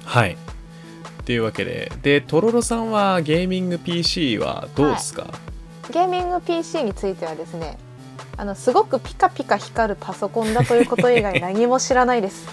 [0.05, 0.33] はい。
[0.33, 7.79] っていうわけででとろろさんはゲーミング PC はどうですか、ーゲーミング PC についてはですね
[8.37, 12.47] あのすごくピカピカ光るパソコンだということ以外 何も知らないです。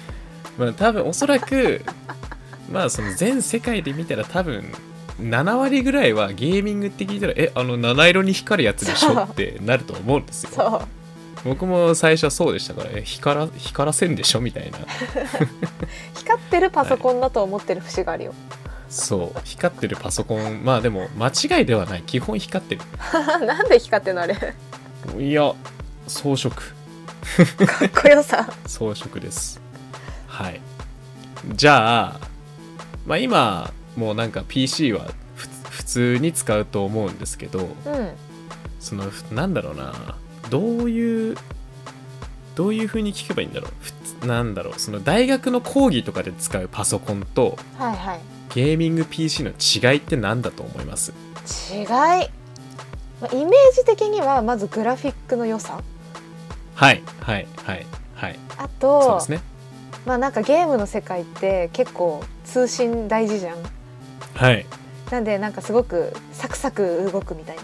[0.58, 1.84] まあ、多分おそらく
[2.72, 4.72] まあその全世界で見たら多分
[5.20, 10.52] 7割ぐらいはゲーミングって聞いたらえあの七色に光るやつでしょってなると思うんですよ。
[10.52, 10.82] そう。
[11.46, 14.80] 僕も最初はそうでしたからえ光ら光らせんでしょみたいな。
[16.16, 18.34] 光ってるパソコンだと思ってる節があるよ、
[18.90, 19.40] そう。
[19.44, 20.64] 光ってるパソコン。
[20.64, 22.04] まあでも間違いではない。
[22.04, 22.82] 基本光ってる。
[23.46, 24.36] なんで光ってんのあれ。
[24.36, 24.48] か
[25.20, 25.54] いや
[26.08, 26.50] 装飾。
[26.50, 28.48] っこよさ。
[28.68, 29.60] 装飾です。
[30.28, 30.62] はい。
[31.56, 32.20] じゃあ
[33.06, 38.12] まあ今もうなんか PC はふ普通に使うと思うんですけどうん。
[38.80, 40.18] そのなんだろうな
[40.50, 41.38] どういう
[42.56, 43.70] どういう風に聞けばいいんだろ
[44.22, 44.28] う？
[44.28, 44.80] なんだろう？
[44.80, 48.20] その大学の講義とかで使うパソコンとはいはい。
[48.54, 51.14] ゲーミング PC の違いって何だと思います？
[51.74, 51.88] 違い。
[51.88, 52.20] ま
[53.32, 55.82] あイメージ的にはまずグラフィックの良さ。
[56.76, 58.40] はいはいはいはい。
[58.58, 59.42] あそうとですね。
[60.06, 63.58] まあなんかゲームの世界って結構通信大事じゃん
[64.36, 64.66] はい。
[65.12, 67.62] なんでなんかすごくサクサク動くみたいな。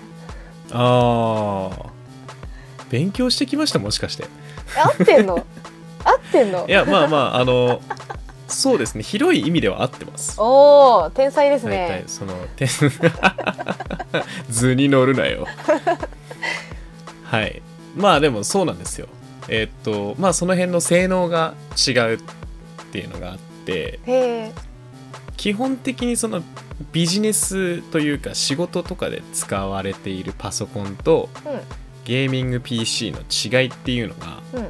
[0.72, 1.86] あー。
[2.90, 4.26] 勉強してきましたもしかして。
[4.78, 5.36] え合ってんの？
[5.36, 6.68] 合ってんの？
[6.68, 7.82] いやまあまああの
[8.48, 9.04] そうですね。
[9.04, 10.36] 広い意味では合ってます。
[10.40, 12.68] おお天才です大ね体そのて
[14.50, 15.46] 図に乗るなよ。
[17.24, 17.62] はい。
[17.96, 19.08] まあでもそうなんですよ。
[19.48, 22.20] えーっとまあその辺の性能が違うっ
[22.92, 24.00] ていうのがあって。
[24.06, 24.14] へ
[24.46, 24.54] え
[25.40, 26.44] 基本的にその
[26.92, 31.30] ビジネスというか仕事とかで使われているパソコンと
[32.04, 34.70] ゲーミング PC の違いっていうのが、うんうん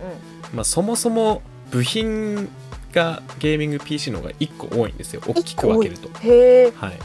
[0.54, 2.50] まあ、そもそも部品
[2.94, 5.24] がゲーミング PC の方が1個多いんですよ。
[5.26, 6.08] 大きく分けると。
[6.10, 7.00] はい。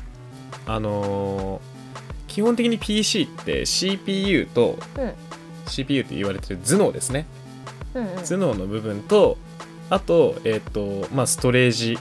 [0.66, 1.74] あのー
[2.26, 5.12] 基本的に PC って CPU と、うん。
[5.68, 7.26] CPU って言われてる頭脳ですね。
[7.94, 8.16] うんうん。
[8.16, 9.38] 頭脳の部分と
[9.88, 11.96] あと,、えっとまあ、ストレージ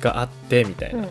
[0.00, 1.10] があってみたいな、うんうん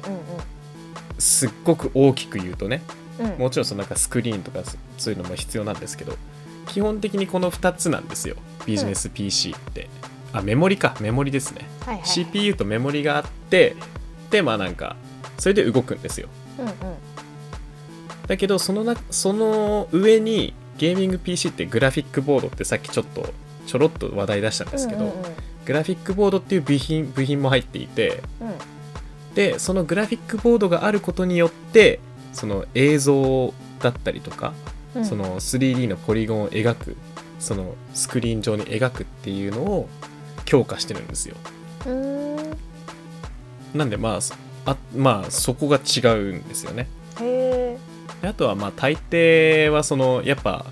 [1.17, 2.81] すっごく大きく言うとね
[3.19, 3.31] うん。
[3.33, 6.15] うんもちろんそのなんかスクリーンとかそそういうのも必要なんですけど
[6.67, 8.35] 基本的にこの2つなんですよ。
[8.65, 9.89] ビジネス PC って、
[10.31, 10.95] あメモリか。
[11.01, 11.67] メモリですね。
[11.85, 13.75] はいはい CPU とメモリがあって
[14.29, 14.95] でまあなんか
[15.39, 16.29] それで動くんですよ。
[16.57, 16.73] うんうん。
[18.27, 23.33] だけどそのなその上にゲーミング PC ってグラフィックボードってさっきちょっと
[23.65, 25.15] ちょろっと話題出したんですけど、うんうん。
[25.65, 28.53] グラフィックボードっていう部品部品も入っていてうん
[29.39, 32.01] でそのグラフィックボードがあることによって
[32.33, 34.51] その映像だったりとか、
[34.93, 35.05] うん。
[35.05, 36.97] その 3D のポリゴンを描く
[37.39, 39.87] そのスクリーン上に描くっていうのを
[40.43, 41.37] 強化してるんですよ。
[43.73, 46.89] なんでまあそあまあそこが違うんですよね。
[48.21, 50.65] あとはまあ大抵はそのやっぱ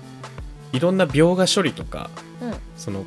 [0.74, 2.10] いろんな描画処理とか
[2.42, 2.54] うん。
[2.76, 3.06] その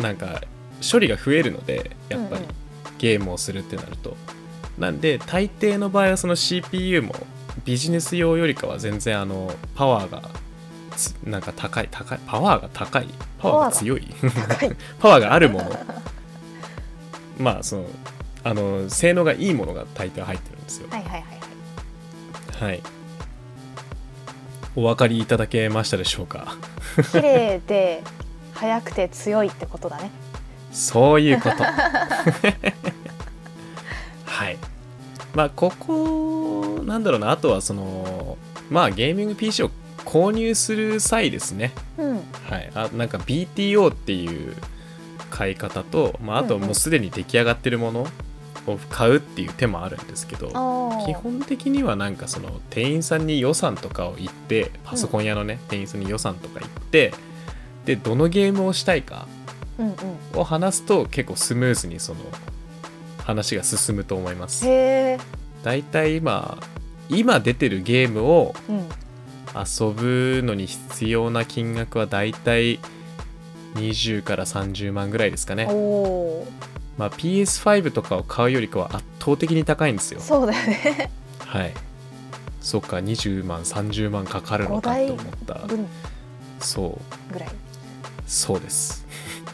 [0.00, 0.42] なんか
[0.82, 2.54] 処理が増えるのでやっぱりうんうん。
[2.98, 4.14] ゲームをするってなると
[4.78, 7.14] なんで大抵の場合はその CPU も
[7.64, 10.22] ビジネス用よりかは全然あのパワーが
[10.96, 14.06] つなんか高い高いパワーが高いパワーが強い
[15.00, 15.70] パワーがあるもの。
[17.38, 17.84] まあその
[18.44, 20.88] あの性能がいいものが大抵入ってるんですよ。
[20.90, 21.22] はいはいはい
[22.60, 22.70] はい。
[22.70, 22.82] はい。
[24.76, 26.56] お分かりいただけましたでしょうか？
[27.12, 28.02] 綺麗で
[28.54, 30.10] 速くて強いってことだね。
[30.72, 31.56] そういうこと。
[34.28, 34.56] はい。
[35.34, 38.38] まあ、ここ、なんだろうな、あとはその、
[38.70, 39.70] まあ、ゲーミング PC を
[40.04, 41.72] 購入する際ですね。
[41.98, 42.16] うん
[42.48, 42.70] はい。
[42.74, 44.54] あなんか BTO っていう
[45.30, 48.06] 買い方と、まあ、あとうんうんもうすでに出来上がってるもの
[48.66, 50.48] を買うっていう手もあるんですけど、
[51.06, 57.12] 基本的にはなんかその店員さんに予算とかを言ってパソコン屋のね、店員さんに予算とか言って
[57.84, 59.26] でどのゲームをしたいか
[59.78, 62.20] うんうんを話すと結構スムーズにその
[63.28, 64.64] 話が進むと思います。
[64.64, 66.58] だいたい今
[67.10, 68.88] 今出てるゲームをうん。
[69.54, 72.78] 遊ぶのに必要な金額はだいたい
[73.74, 75.64] 20から30万ぐらいですかね。
[76.96, 80.20] まあ、PS5 とかを買うよりかは圧倒的に高いんですよ。
[80.20, 81.10] そうだよね。
[81.38, 81.74] はい。
[82.60, 85.54] そっか20万30万かかるのかって思った。
[85.66, 85.86] 分。
[86.60, 87.32] そう。
[87.32, 87.48] ぐらい。
[88.26, 89.06] そうです。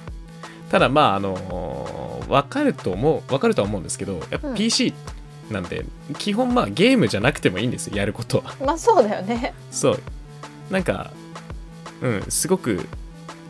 [0.71, 4.55] ただまああの分かると思う分かるとは思うんですけどやっぱうん。
[4.55, 4.93] PC
[5.51, 5.85] なんで、
[6.19, 8.55] 基本まあゲームじゃなくてもいいんですよやることは。
[8.65, 9.53] まあそうだよね。
[9.71, 10.01] そう。
[10.71, 11.11] なんか
[12.01, 12.89] うんすごく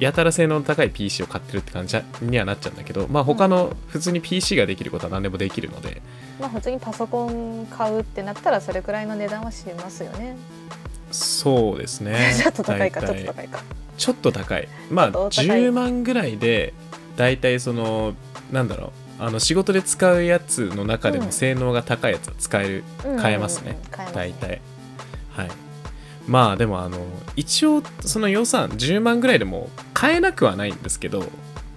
[0.00, 6.02] やたら性能の高い PC を買ってるって感じにはなっちゃうんだけどまあ他の普通に PC ができることは何でもできるので。
[6.40, 10.36] まあ普通にパソコン買うってなったらそれくらいの値段はしますよね。
[11.12, 12.34] そうですね。
[12.42, 13.62] ちょっと高いかちょっと高いか。
[13.96, 14.68] ちょっと高い。
[14.90, 15.46] まあちょっとお高い。
[15.46, 16.74] 10万ぐらいで
[17.16, 18.14] 大体その
[18.52, 19.22] なんだろう。
[19.22, 21.24] あの仕事で使うやつの中でうん。
[21.26, 22.84] も性能が高いやつは使える、
[23.20, 23.70] 買えますね。
[23.70, 24.14] うんうんうん買えます。
[24.14, 24.60] 大体。
[25.30, 25.50] はい。
[26.26, 26.98] まあでもあの
[27.36, 31.22] 一応その予算10万ぐらいでも買えなくはないんですけど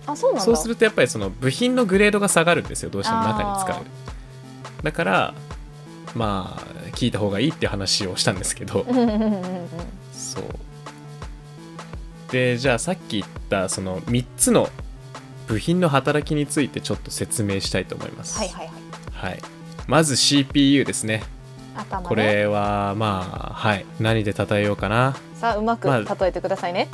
[0.06, 0.46] あそうなんだ。
[0.46, 2.90] そうするとやっぱりその部品のグレードが下がるんですよ。
[2.90, 5.34] どうしても中に使あうだから
[6.16, 6.62] まあ
[6.96, 8.86] 聞いた方がいいって話をしたんですけど。
[10.14, 10.44] そう。
[12.32, 14.70] でじゃあさっき言ったその3つの
[15.48, 18.38] 部品の働きについてちょっと説明したいと思います。
[18.38, 18.76] はいはいはい。
[19.12, 19.42] はい。
[19.88, 21.24] まず CPU ですね。
[21.76, 22.08] 頭ね。
[22.08, 23.86] これはまあはい。
[24.00, 25.16] 何で例えようかな。
[25.36, 26.88] さあうまくまあ例えてくださいね、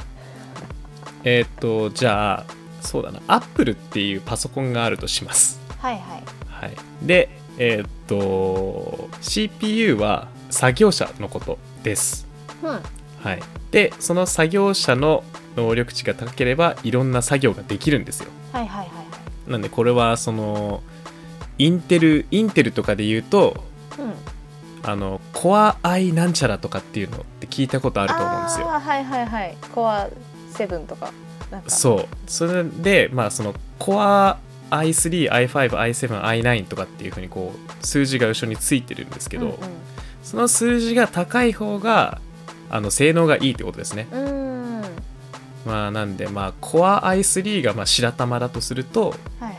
[1.23, 2.45] えーっとじゃあ
[2.81, 3.21] そうだな。
[3.27, 5.59] Apple っていうパソコンがあるとします。
[5.79, 6.23] はいはい。
[6.47, 6.75] はい。
[7.01, 12.27] でえーっと CPU は作業者のことです。
[12.61, 12.69] うん。
[12.69, 13.41] はい。
[13.71, 15.23] でその作業者の
[15.55, 18.29] 能力値が高ければいろんな作業ができるんですよ。
[18.51, 19.03] はいはいはいは
[19.47, 19.51] い。
[19.51, 20.83] なんでこれはその
[21.57, 23.63] インテルインテルとかで言うと
[23.97, 24.13] うん。
[24.85, 28.67] あのコアアイなんちゃらとかっていうのって聞いたことあると思うんですよ。
[28.67, 29.57] はいはいはい。
[29.73, 30.09] コア
[30.53, 31.13] 7とか。
[31.49, 31.61] か。
[31.67, 32.29] そう。
[32.29, 34.37] それでまあそのコア
[34.71, 39.57] i3、i5、i7、i9 とかっていうふうにこう数字が後ろについてるんですけど、
[40.21, 42.19] その数字が高い方が
[42.69, 44.07] あの性能がいいってことですね。
[44.11, 44.29] うんうんう
[44.81, 44.83] ん
[45.65, 49.57] まあなんでまあコア i3 がまあ白玉だとするとはいはい。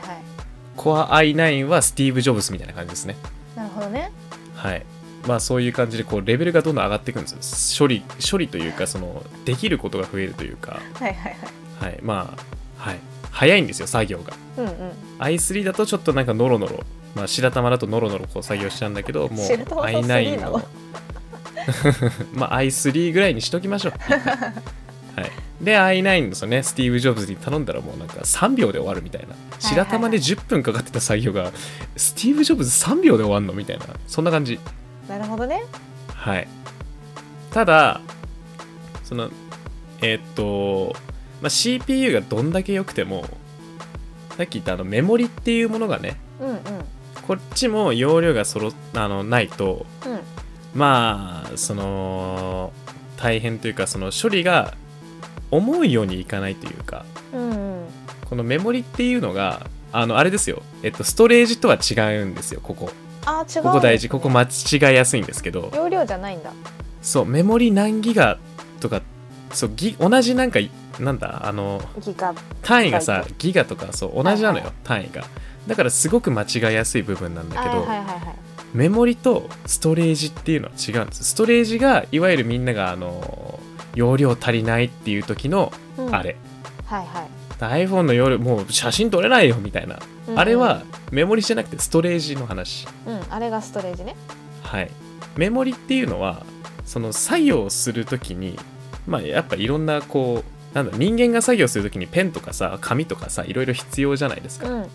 [0.76, 3.16] コア i9 はスティーブ・ジョブズみたいな感じですね。
[3.56, 4.10] なるほほどね。
[4.54, 4.84] はい。
[5.26, 7.74] まあそういう感じでこうレベルがどんどん上がっていくんです。
[7.74, 10.80] よ処理処理というかそのできることが増えるというか。
[10.94, 11.36] はいはいはい。
[11.80, 11.98] はい。
[12.02, 12.98] まあはい。
[13.30, 14.34] 早いんですよ作業が。
[14.58, 14.92] うんうん。
[15.20, 16.84] i3 だとちょっとなんかノロノロ。
[17.14, 20.52] まあ白玉だとノロノロこう作業しちゃうんだけどもう白玉と i9 3なの？
[20.58, 20.62] の
[22.34, 23.92] まあ i3 ぐらいにしときましょう
[25.16, 25.30] はい。
[25.60, 29.34] で i9 のそのねスティーブ・ジョブズに頼んだらもうなんか3秒で終わるみたいな。
[29.58, 31.52] 白玉で10分かかってた作業が
[31.96, 33.86] スティーブ・ジョブズ3秒で終わるのみたいな。
[34.06, 34.58] そんな感じ。
[35.08, 35.62] なるほどね。
[36.12, 36.48] はい。
[37.50, 38.00] ただ
[39.04, 39.30] その
[40.00, 40.94] えーっと、
[41.40, 43.24] まあ、CPU がどんだけ良くても
[44.36, 46.58] さっき言ったあのメモリっていうものがねうんうん。
[47.26, 50.20] こっちも容量がそろあのないとうん。
[50.74, 52.72] まあその
[53.16, 54.74] 大変というかその処理が
[55.56, 57.86] 思うようにいかないというかうんうん。
[58.28, 62.90] このメモリっていうのがあのあれですよ、えっと、ストレージとは違うんですよここ。
[63.26, 63.62] あー違う。
[63.64, 64.08] ここ大事。
[64.08, 65.70] ここ間違いやすいんですけど。
[65.74, 66.52] 容量じゃないんだ。
[67.00, 68.38] そうメモリ何ギガ
[68.80, 69.02] とか
[69.52, 70.58] そうギ同じなんか
[70.98, 72.34] なんだあのギガ。
[72.62, 75.24] 単位がさギガとかそう同じなのよ、はいは単位が。
[75.66, 78.18] だからすごく間違いやすい部分なんだけど、はいはいはいはい。
[78.74, 81.24] メモリとストレージっていうのは違うんです。
[81.24, 83.60] ストレージがいわゆるみんながあの
[83.94, 86.14] 容量足りないっていう時のうん。
[86.14, 86.36] あれ、
[86.86, 87.86] はいはい。
[87.86, 90.38] iPhone の容量もう写真撮れないよみたいな、うん。
[90.38, 92.86] あれはメモリじゃなくてストレージの話。
[93.06, 93.20] うん。
[93.30, 94.16] あれがストレージね。
[94.62, 94.90] はい。
[95.36, 96.44] メモリっていうのは
[96.84, 98.58] その作業する時に
[99.06, 104.88] まあやっぱいろんなこうなんだ人間が作業する時にペンとかさ紙とかさいろいろ必要じゃないですか、うんうん。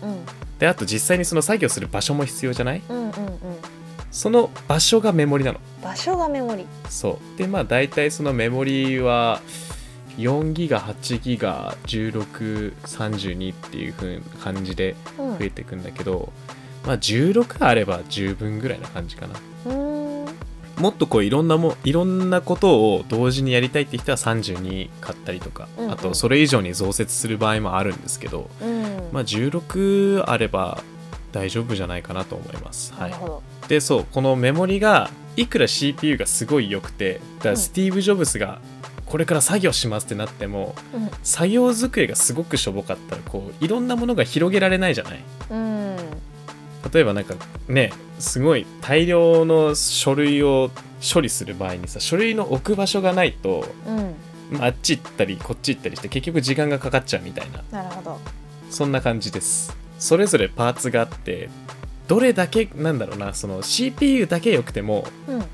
[0.58, 2.82] であと実際にその作業する場所も必要じゃない？
[2.88, 3.10] うんうんうん
[4.10, 5.60] その場所がメモリなの。
[5.82, 6.66] 場所がメモリ。
[6.88, 7.38] そう。
[7.38, 9.40] でまあ大体そのメモリは
[10.18, 15.38] 4ギガ8ギガ1632っていう風な感じでうん。
[15.38, 16.32] 増えていくんだけど、
[16.84, 19.34] まあ16あれば十分ぐらいな感じかな。
[20.80, 25.92] もっとこういろんなもいろんなことを同時にやりたいって人は32買ったりとか、うんうん。
[25.92, 29.08] あとそれ以上に増設する場合もあるんですけど、うん。
[29.12, 30.82] まあ16あれば
[31.32, 32.92] 大丈夫じゃないかなと思います。
[32.94, 33.12] はない
[33.70, 37.56] でそうこのメモリがいくら CPU がすごい良くてだからうん。
[37.56, 38.60] スティーブ・ジョブズが
[39.06, 41.10] これから作業しますってなってもうん。
[41.22, 45.24] 作業机がすごくしょぼかったらこういろんなものが広げられないじゃない？
[45.50, 45.96] うん。
[46.92, 47.34] 例えばなんか
[47.68, 50.70] ねすごい大量の書類を
[51.14, 53.96] 処理する場合にさ書類の置く場所がないと、うん。
[54.58, 57.62] まああっち行ったりこっち行ったりして結局時間がかかっちゃうみたいな。
[57.70, 58.18] なるほど。
[58.68, 59.76] そんな感じです。
[60.00, 61.48] それぞれパーツがあって
[62.10, 65.44] どれだけなんだろうなその CPU だけ良くてもうん。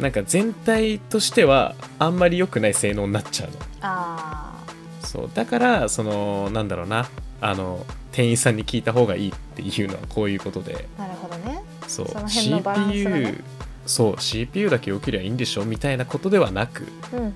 [0.00, 3.56] なんか全体としてはあんまり良くない性能になっちゃうの。
[3.82, 4.64] あ
[5.00, 7.08] そうだからそのなんだろうな
[7.40, 10.88] あの店員さんに聞いた方がいいっていうのはこういうことで。
[10.96, 11.62] ーなるほどね。
[11.86, 13.38] そうその辺のバランスが CPU ね
[13.86, 17.32] そう CPU だけ良ければいいんでしょみたいなことではなくうんうんうん。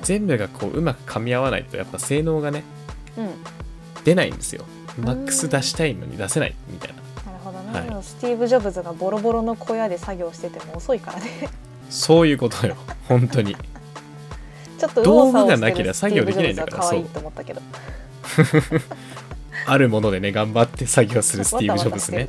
[0.00, 2.62] 全部がこううまく噛み合わないとやっぱ性能がね
[3.18, 3.30] うん
[4.04, 4.64] 出ないんですよ
[4.98, 7.02] マックス出したいのに出せないみたいな
[7.80, 8.02] はい。
[8.02, 11.48] スティーブ・ジョブズがボロボロの小屋で作業してても遅いからね。
[11.90, 12.76] そういうことよ。
[13.08, 13.56] 本当に。
[14.78, 17.62] ちょっと道具がなければ作業できないんだからスティーブ・ジョブズは可愛いと思ったけど。
[19.68, 22.28] あるものでね頑張って作業する スティーブ・ジョブズね。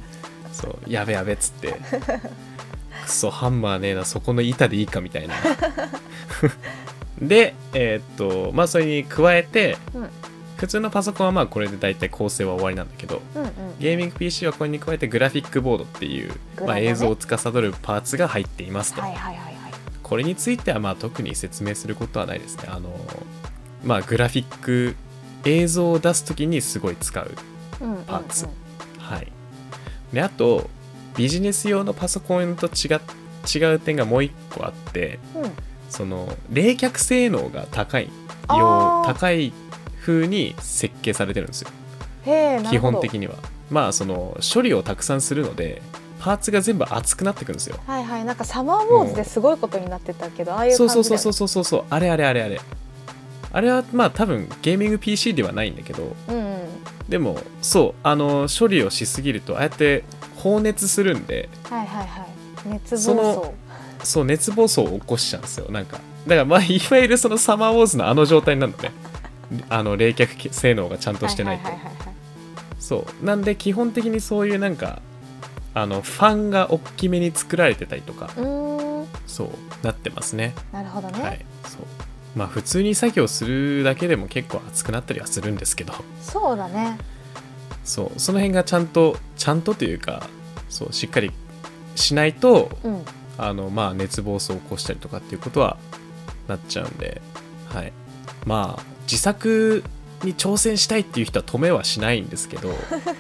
[0.52, 1.76] そうやべやべっつって。
[3.04, 5.36] クソハンマーねえなそこの板でいいかみたいな。
[7.22, 10.10] でえーっとまあそれに加えて、うん
[10.58, 13.52] 普通のパソコンはまあこれで大体構成は終わりなんだけどうんうん。
[13.80, 16.34] ゲーミング PC はこれに加えてグラフィックボードっていう、
[16.66, 19.74] まあ、映像を司るパーツが入っていますと、はいはいはいはい。
[20.02, 22.64] これについてはまあ特に説明することはないですね。
[22.70, 22.90] あの
[23.84, 24.96] まあグラフィック
[25.46, 27.32] 映像を出す時にすごい使う
[27.82, 28.04] うんうんうん。
[28.06, 28.48] パーツ
[28.98, 29.32] はい。
[30.12, 30.70] であと
[31.16, 33.00] ビジネス用のパソコンと違っ
[33.56, 35.52] 違う点がもう一個あってうん。
[35.90, 38.10] その冷却性能が高い
[38.48, 39.14] あよー。
[39.14, 39.54] 高い
[40.08, 41.70] 風に設計されてるんですよ。
[42.70, 43.36] 基本的には。
[43.70, 45.82] まあその処理をたくさんするので
[46.20, 47.78] パーツが全部熱くなってくるんですよ。
[47.86, 48.26] はいはい。
[48.26, 51.84] なんかサマーウォーズですごいことになってたけどああいうそうそうそうそうそうそうそう。
[51.90, 52.62] あれあれあれあれ。
[53.52, 56.16] あれはまあ多分ゲーミング PC ではないんだけど。
[56.30, 56.58] うんうん。
[57.10, 60.04] でもそうあの処理をしすぎるとああやって
[60.36, 62.28] 放熱するんではいはいはい。
[62.66, 63.52] 熱暴走。
[64.04, 65.70] そう熱暴走を起こしちゃうんですよ。
[65.70, 68.92] なんかだからまあいわゆるそのサマーウォーズのあの状態になるのね
[69.70, 71.70] あの冷却性能がちゃんとしてないと、
[72.80, 73.26] そう。
[73.26, 75.02] なんで基本的にそういうなんか
[75.74, 78.30] あのファンが大きめに作られてたりとか
[79.26, 80.54] そうなってますね。
[80.72, 81.82] なるほどね、はいそう。
[82.36, 85.94] まあ普通に作業するだけでも結構熱くなったりはするんですけど。
[86.22, 86.98] そうだね。
[87.84, 88.20] そう。
[88.20, 90.28] その辺がちゃんとちゃんとというか
[90.70, 91.32] そうしっかり
[91.96, 93.06] しないとうん。
[93.40, 95.78] あのまあ熱暴走を起こしたりとかっていうことは
[96.48, 97.22] なっちゃうんで、
[97.68, 97.94] はい、
[98.46, 99.84] まあ自作
[100.24, 102.74] に挑戦したいっていう人は止めはしないんですけど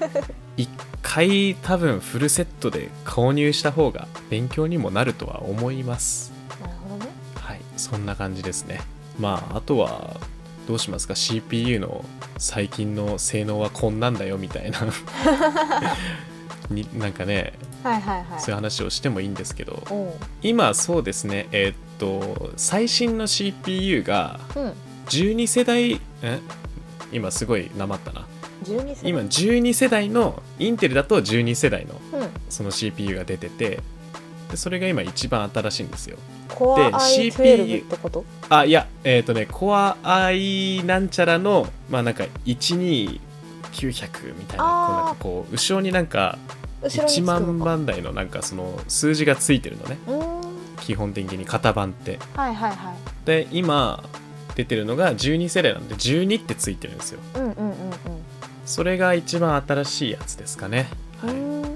[0.57, 0.69] 一
[1.01, 6.31] 回多分フルセットで購入した方が勉強にもなるとは思います。
[6.59, 7.11] なるほどね。
[7.35, 7.61] はい。
[7.77, 8.81] そんな感じですね。
[9.19, 10.19] まああとは
[10.67, 12.03] どうしますか？CPU の
[12.37, 14.79] 最近の性能はこんなんだよみたいな。
[16.69, 18.41] になんかねはいはいはい。
[18.41, 20.17] そういう話をしてもいいんですけど。
[20.41, 21.47] 今そうですね。
[21.51, 24.73] えーっと最新の CPU がうん
[25.09, 26.01] 12世代？
[26.21, 26.39] え？
[27.11, 28.25] 今すごいなまったな。
[28.63, 32.29] 12世今12世代のインテルだと12世代のうん。
[32.49, 33.79] その CPU が出てて
[34.49, 36.17] でそれが今一番新しいんですよ。
[36.49, 38.25] コア i12 CPU ってこと？
[38.49, 43.19] あいやえーっとね Core i なんちゃらのまあなんか12900
[44.35, 46.37] みたいなこうなんかこう後ろになんか
[46.81, 47.39] 1後ろにつくのか。
[47.39, 49.97] 万番台のなんかその数字がついてるのね。
[50.07, 50.47] うーん。
[50.81, 52.19] 基本的に型番って。
[52.35, 52.95] はいはいはい。
[53.25, 54.03] で今
[54.57, 57.19] 出てるのが12世代なんで12ってついてるんですよ。
[57.35, 57.75] うんうんうん
[58.65, 60.89] それが一番新しいやつですかね、
[61.23, 61.71] うんはい、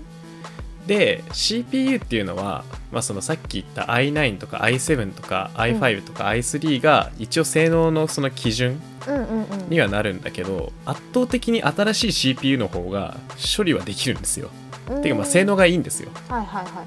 [0.88, 9.70] で CPU っていうのは、まあ、そのさっき言った i9 とか i7 とか i5 とか i3 が一応性能のその基準うんうんうん。
[9.70, 13.16] にはなるんだけど圧倒的に新しい CPU の方が
[13.56, 14.50] 処理はできるんですよ。
[15.02, 16.10] ていうかまあ性能がいいんですよ。
[16.28, 16.84] はいはいは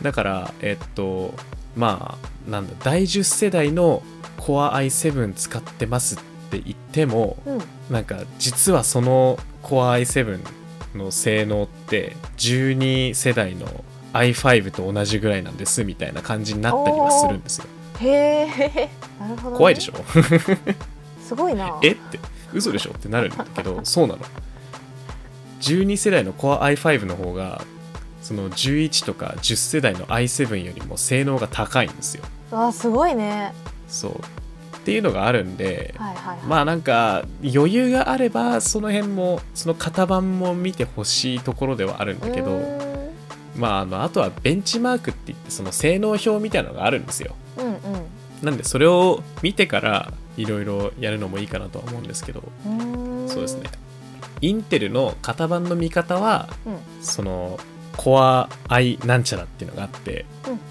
[0.00, 0.02] い。
[0.02, 1.34] だからえっと
[1.76, 4.02] まあなんだ第10世代の
[4.38, 6.18] Core i7 使ってますっ
[6.50, 7.62] て言ってもうん。
[7.90, 10.40] なんか実はその Core i7
[10.96, 13.84] の性能って12世代の
[14.14, 17.66] i5 と同じぐらいなんですみたいな感じになったりはするんですよ。
[18.00, 18.90] へえ
[19.20, 19.94] なるほど、ね、怖いでしょ？
[21.22, 21.78] すごいな。
[21.82, 21.92] え？
[21.92, 22.18] って。
[22.54, 22.92] 嘘でしょ？
[22.96, 24.20] ってなるんだけど そうなの。
[25.60, 27.62] 12世代の Core i5 の方が
[28.22, 33.52] その11とか10世代の i7 よりも性能が高いんですよあすごいね。
[33.88, 34.12] そう。
[34.76, 36.46] っていうのがあるんではいはいはい。
[36.46, 42.58] まあなんか余裕があればその辺もその型番も見てほしいところではあるんだけど
[43.56, 47.34] まああのあとはベンチマークって言ってその性能表みたいなのがあるんですよ。
[47.58, 47.78] うんうん。
[48.42, 52.42] なんでそれを見てからいろいろやるのもいいかなとは思うんですけど
[53.26, 53.68] そうですね。
[54.40, 56.78] インテルの型番の見方はうん。
[57.02, 57.58] その
[57.98, 60.24] コア i なんちゃらっていうのがあって、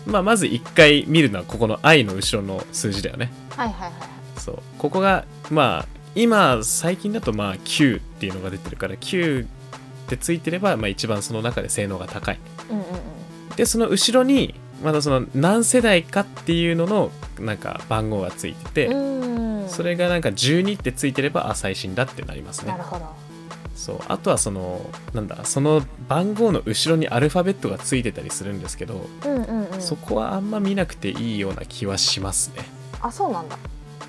[0.05, 3.32] まあまず1回見るのはここの i の後ろの数字だよね。
[3.55, 3.93] はいはいはい
[4.39, 4.59] そう。
[4.80, 9.47] ここがまあ今最近だとまあ9っていうのが出てるから9っ
[10.07, 12.39] てついてればまあ一番その中で性能が高い。
[12.71, 12.84] うんうん
[13.57, 14.53] でその後ろに
[14.84, 18.89] またその何世代かっていうののなんか番号がついてて、
[19.67, 22.71] それがなんか12ってついてればあ最新だってなりますね。
[22.71, 23.26] なるほど
[23.78, 23.99] そう。
[24.07, 29.82] あとはそのなんだその番号の後ろにアルファベットがついてたりするんですけど、うんうんうん。
[29.82, 32.65] そこはあんま見なくていいような気はしますね。
[32.99, 33.57] あそうなんだ。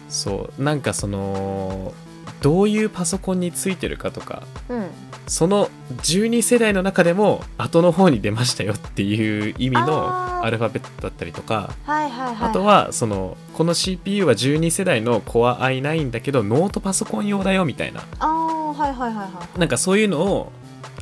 [0.09, 0.63] そう。
[0.63, 1.93] なんかその
[2.41, 4.87] どういうパソコンについてるかとかうん
[5.29, 5.69] その
[5.99, 12.51] 12世代の中でも後の方に出ましたよっていう意味のアルファベットだったりとかはいはいはい。
[12.51, 18.01] あとはそのこの CPU は12世代の Core i9 だけどノートパソコン用だよみたいな。
[18.19, 20.53] ああはいはいはいはいなんかそういうのを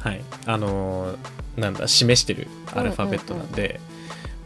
[0.00, 0.22] はい。
[0.46, 1.16] あのー
[1.56, 3.80] なんだ示してるアルファベットなんで、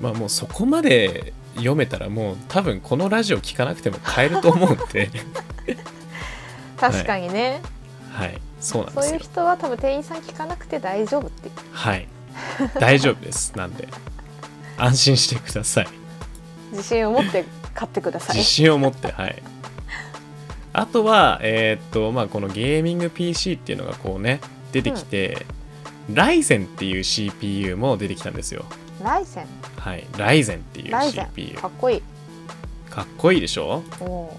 [0.01, 5.11] まあもうそこまで読めたらもう多分このラジオ聞かなくても買えると思うんで。
[6.79, 7.61] 確かにね、
[8.13, 12.07] はいそうなんでそういう人は多分店員さん聞かなくて大丈夫ってはい。
[12.79, 13.57] 大丈夫です。
[13.57, 13.89] なんで。
[14.77, 15.89] 安心してください。
[16.73, 17.45] 自信を持って
[17.75, 18.37] 買ってください。
[18.37, 19.43] 自信を持ってはい。
[20.73, 24.41] あとはえーっとまあこのゲーミング PC っていうのがこうね
[24.73, 25.47] 出てきて、
[26.15, 28.65] ライゼンっていう CPU も出てきたんですよ。
[29.03, 29.47] ライセン？
[29.79, 30.07] はい。
[30.17, 32.03] ライゼンっていう CPU かっこいい。
[32.89, 33.83] かっこいいでしょ？
[34.01, 34.37] おお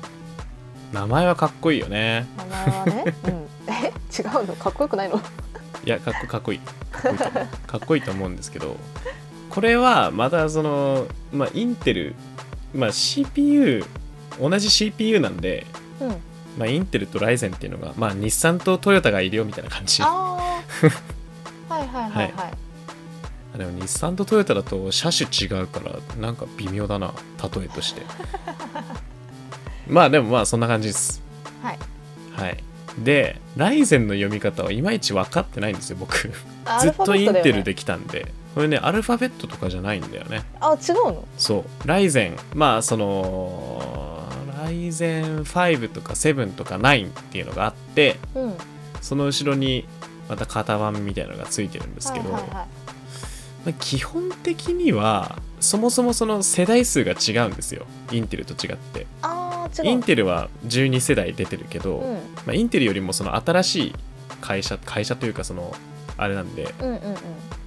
[0.91, 2.27] 名前はかっこいいよね。
[2.37, 3.31] 名前はね、うん、
[3.71, 4.55] え違うの？
[4.55, 5.19] かっこよくないの？
[5.85, 6.59] いやかっこかっこいい。
[7.67, 8.77] かっこいいと思うんですけど
[9.49, 12.15] これはまたそのまあインテル
[12.75, 13.83] まあ CPU
[14.39, 15.65] 同じ CPU なんで
[15.99, 16.15] うん。
[16.57, 20.03] まあ、インテルとライゼンっていうのが、まあ、日産とトヨタがいるよみたいな感じ。
[20.03, 20.61] ああ
[21.69, 22.33] あはいはいはい。
[22.33, 22.51] は
[23.55, 27.13] い、でも日産とトヨタだと車種違うから、なんか微妙だな、
[27.55, 28.01] 例えとして。
[29.87, 31.21] まあでもまあそんな感じです。
[31.61, 31.79] はい
[32.33, 32.63] はい。
[32.99, 36.31] で、ライゼンの読み方はいまいち分かってないんですよ、僕。
[36.65, 37.63] あずっとインテル。
[37.63, 38.31] できたんで。
[38.53, 40.43] これね、アルファベットとかじゃないんだよね。
[40.59, 41.27] あ違うの？
[41.37, 41.87] そう。
[41.87, 44.27] ライゼン、まあその、
[44.61, 48.53] ライゼン5とか7とか9っていうのがあって、うん
[49.01, 49.87] その後ろに
[50.29, 52.67] また型番みたいなのがついてるんですけど、はいはいはい
[53.65, 59.30] まあ基本的にはそもそもその世代数が違うんですよインテルと違ってあ
[59.83, 62.15] インテルは12世代出てるけど、うん。
[62.15, 63.95] まあ、インテルよりもその新しい
[64.41, 65.73] 会社会社というかその
[66.17, 67.17] あれなんでうんうんうん。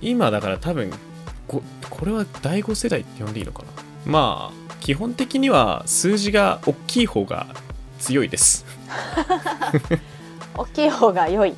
[0.02, 0.90] 今だから多分
[1.46, 3.68] ここれは第5世代って呼んでいいのかな？
[4.06, 7.46] まあ基本的には数字が大きい方が
[7.98, 8.66] 強いです。
[10.56, 11.54] 大きい方が良い。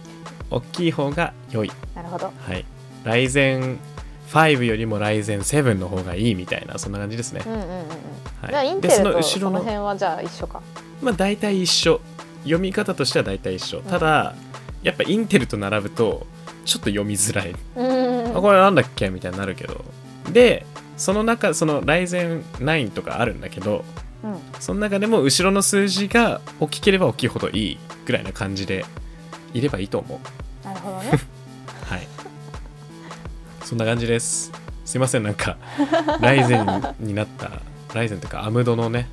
[0.51, 1.73] 大きい方が良い。
[1.95, 2.27] なるほど。
[2.27, 2.65] はい。
[3.05, 3.79] ライゼン
[4.31, 7.43] 5よりもライゼン7の方がいいみたいなそんな感じですね。
[7.47, 7.73] うんうんうんうん。
[7.73, 8.51] はい。
[8.51, 10.63] じゃあインでそのテルとそ後ろのの辺はじゃあ一緒か。
[11.03, 12.01] まあ大体一緒。
[12.43, 13.81] 読み方としては大体一緒。
[13.81, 14.35] ただ
[14.83, 16.27] やっぱインテルと並ぶと
[16.65, 17.55] ちょっと読みづらい。
[17.77, 18.37] うん。
[18.37, 19.11] あこれなんだっけ？
[19.11, 19.85] みたいになるけど。
[20.33, 20.67] で
[20.97, 23.85] その中そのライゼン9とかあるんだけど
[24.25, 24.39] うん。
[24.61, 28.85] その中でも後ろの数字が大きければ大きいほどいいぐらいな感じで
[29.55, 30.21] いればいいと思
[30.65, 30.67] う。
[30.67, 31.11] なるほどね。
[31.11, 31.21] はい
[33.67, 34.53] そんな感じです。
[34.85, 35.57] すいませんなんか
[36.21, 37.63] ライゼンになった
[37.95, 39.09] ライゼンというかアムドのね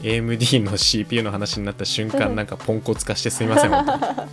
[0.00, 4.28] AMD の CPU の話になった瞬間なんかポンコツ化してすいません本当に。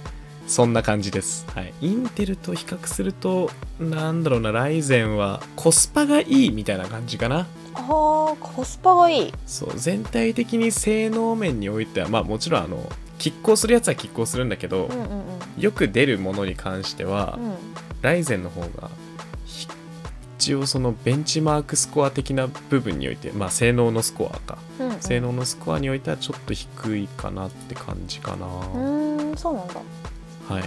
[0.48, 7.46] そんな感じです、はい、インテルと比較するとなんだろうなライゼンはコスパがいいみたいな感じかな。
[7.74, 9.34] あーコスパがいい。
[9.46, 15.62] そう全体的に性能面においてはまあもちろんあの拮抗するやつは拮抗するんだけど、うんうんうん。
[15.62, 17.56] よく出るものに関しては、うん。
[18.02, 19.05] ライゼンの方がひ
[20.38, 25.00] 一応そのベンチマークスコア的な部分においてまあ性能のスコアか、うんうん。
[25.00, 29.76] 性能のスコアにおいてはちょっと低いかなって感じかな、うーんそうなんだ。
[30.48, 30.64] はい。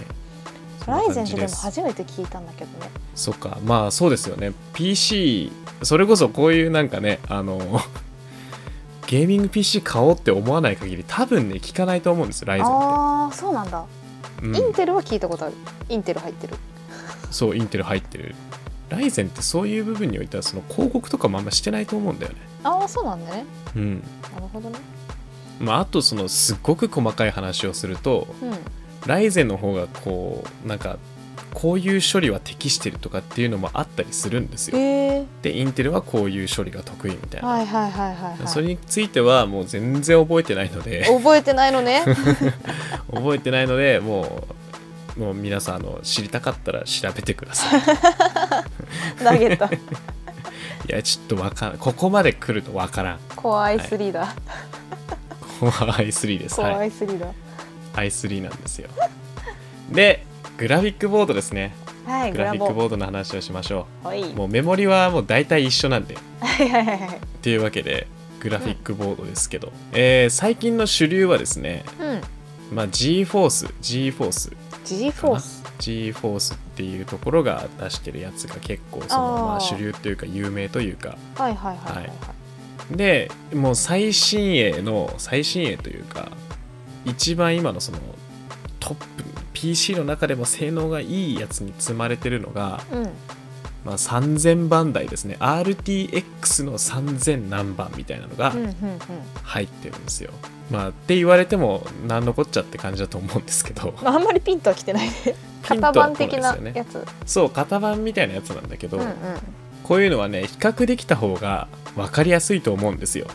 [0.87, 2.89] ラなイゼンってでも初めて聞いたんだけどね。
[3.15, 3.59] そっか。
[3.63, 4.53] まあそうですよね。
[4.73, 5.51] PC
[5.83, 7.59] それこそこういうなんかねあの
[9.07, 12.75] ゲーミング PC 買おうって思わない限り多分ね聞かないと思うんですよライゼンって。
[12.75, 13.85] ああそうなんだ、
[14.41, 14.55] うん。
[14.55, 15.53] インテルは聞いたことある。
[15.87, 16.55] インテル入ってる。
[17.31, 18.33] そうインテル入ってる
[18.89, 22.39] ライゼンってそういう部分においてはその広告とかもあんましてないと思うんだよね。
[22.63, 23.45] ああそうなんだね。
[23.75, 23.99] うん。
[24.33, 24.79] なるほどね。
[25.59, 28.57] まああとそのすっごく細かい話をするとうん。
[29.07, 30.97] ライゼンの方がこうなんか
[31.53, 34.77] こういう処理は適してるとかっていうのもあったりするんですよ。
[34.77, 41.05] えー、でインテルはこういう処理が得意みたいな、はいはいはいはい、はい、それについてはもう全然覚えてないので。
[41.05, 42.03] 覚えてないのね。
[43.13, 44.59] 覚えてないのでもう
[45.19, 47.81] もう皆さんあの知りたかったら調べてください
[49.23, 49.65] 投げた。
[49.65, 49.69] い
[50.87, 53.19] やちょっとわからんここまで来るとわからん。
[53.35, 54.35] コア i3 だ、
[55.39, 56.55] ここは i3 です。
[56.55, 57.27] コアはい i3 だ
[57.93, 58.89] i3 なんですよ。
[59.91, 60.25] で
[60.57, 61.73] グラフィックボードですね。
[62.05, 64.21] はいグラフィックボードの話をしましょはい。
[64.21, 66.17] うもうメモリはもう大体一緒なんで。
[66.41, 67.19] はいはいはいはい。
[67.41, 68.07] というわけで
[68.39, 72.75] グラフィックボードですけど、えー最近の主流はですね、うん。
[72.75, 81.17] まあ、GForce、GForce、G フォース GForce っていうところが出してるやつが結構そのまあ主流というか有名というか。
[81.35, 82.09] はいはいはいはい、は
[82.93, 82.95] い。
[82.95, 86.29] でもう最新鋭の最新鋭というか
[87.03, 87.99] 一番今のその
[88.79, 89.05] トップ
[89.51, 93.03] PC の中でも性能がいいやつに積まれてるのが、うん。
[93.83, 95.35] まあ、3000番台ですね。
[95.39, 98.71] RTX の3000何番みたいなのがうんうんうん。
[99.43, 100.31] 入ってるんですよ、
[100.69, 103.93] まあって言われても何のこっちゃって感じだと思うんですけど。
[104.01, 105.13] まああんまりピンとは来てないね。
[105.67, 109.13] 型番的なやつ、そう型番みたいなやつなんだけど、うんうん。
[109.83, 113.27] こういうのはね比較できた方が分かりやすいと思うんですよ。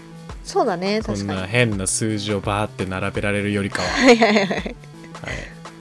[0.44, 3.88] そうだねそんな確かに変な数字をバーって並べられるよりかは。
[3.90, 4.74] はいはいはいはい、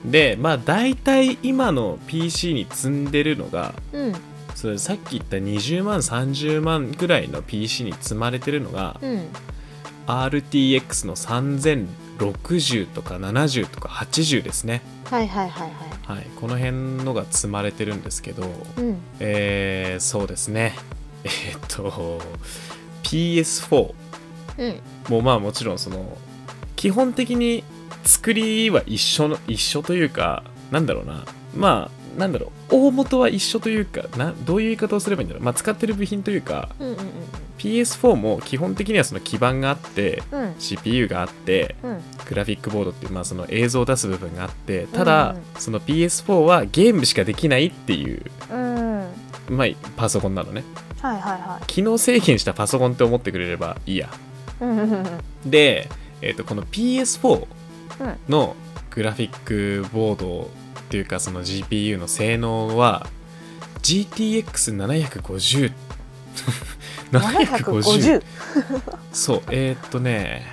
[0.04, 4.14] でまあ大体今の PC に積んでるのがうん。
[4.54, 9.28] それさっき言った20万30万ぐらいの PC に積まれてるのが、うん
[10.06, 18.46] RTX の3060とか70とか80ですね、はいはいはいははい、この辺のが積まれてるんですけどい
[18.78, 18.98] うん。
[19.20, 20.74] えー、そうですね。
[21.24, 22.20] えーっと
[23.02, 23.94] PS4
[24.58, 24.80] うん。
[25.08, 26.18] もまあもちろんその
[26.76, 27.64] 基本的に
[28.04, 31.24] 作りは一緒の一緒というかなんだろうな。
[31.56, 36.96] まあなんだろう大元は一緒というかなどういう言い方をすればいいんだろう、まあ、使ってる部品というかうんうん
[37.58, 40.40] PS4 も基本的にはその基板があってうん。
[40.40, 42.00] うん CPU があってうん。
[42.28, 45.42] グラフィックボードっていう、まあ、その映像を出す部分があってただ、うんうん。
[45.58, 48.98] その PS4 はゲームしかできないっていう、うん。
[48.98, 49.08] はい
[49.48, 50.64] まあ、パソコンなのね。
[51.00, 54.06] はいは機能制限したパソコンって思ってくれればいいや。
[54.06, 55.50] いうんうんうん。
[55.50, 55.88] で、
[56.22, 57.46] えー、とこの PS4
[58.00, 58.16] うん。
[58.28, 58.56] の
[58.90, 60.50] グラフィックボード
[60.84, 63.06] っていうかその GPU の性能は
[63.82, 65.72] GTX750
[67.12, 68.22] 750 750
[69.12, 70.46] そうえー、っとね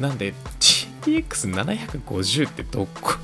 [0.00, 3.14] なんで GTX750 ってどこ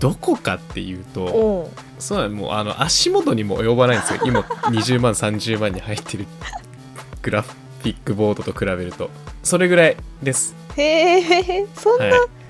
[0.00, 4.20] どこかっていうとおそうなのもうあの足元にも及ばないんですよ。
[4.24, 6.26] 今20万30万に入ってる
[7.22, 9.10] グラフィックボードと比べると。
[9.42, 10.56] それぐらいです。
[10.76, 12.43] へえそんな、はい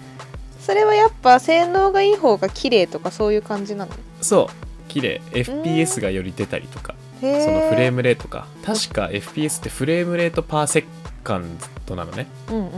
[0.65, 3.93] それはやっぱ性能がいい方が綺麗とかそういう感じなの？
[4.21, 4.89] そう。
[4.89, 5.21] 綺麗。
[5.31, 6.95] FPS がより出たりとか。
[7.21, 8.47] そのフレームレートか。
[8.65, 12.27] 確か FPS ってフレームレート per second なのね。
[12.49, 12.71] うんうんうん。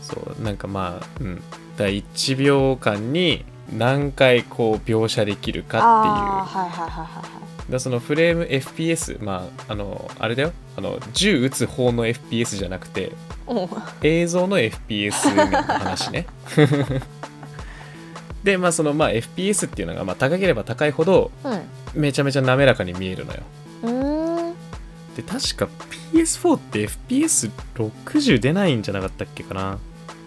[0.00, 0.42] そう。
[0.42, 1.42] なんかまあうん。
[1.76, 3.44] だ1秒間に
[3.76, 5.84] 何回こう描写できるかっていう。
[5.84, 13.12] はいはいはいはいだそのフレーム FPS まああのあれだよあの銃撃つ方の FPS じゃなくて
[13.46, 13.64] は
[14.00, 16.26] い映像の FPS の話ね。
[18.44, 21.60] でまあそのまあ FPS っていうのがまあ高ければ高いほどうん
[22.00, 23.40] めちゃめちゃ滑らかに見えるのよ。
[23.82, 24.50] うん。
[24.50, 24.54] う
[25.16, 25.68] で確か
[26.12, 29.78] PS4 って FPS60 出ないんじゃなかったっけかな。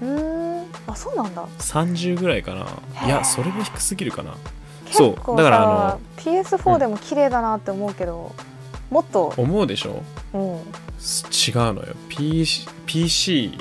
[0.01, 0.65] うーん。
[0.85, 1.45] あそうなんだ。
[1.59, 2.67] 30ぐらいかな。
[3.05, 4.35] いやそれも低すぎるかな。
[4.85, 5.15] 結そう。
[5.15, 8.35] 構だからさあの PS4 でも綺麗だなって思うけど、
[8.91, 10.03] もっと、思うでしょ？
[10.33, 10.59] うん、
[10.99, 11.95] す違うのよ。
[12.09, 13.57] PC, PC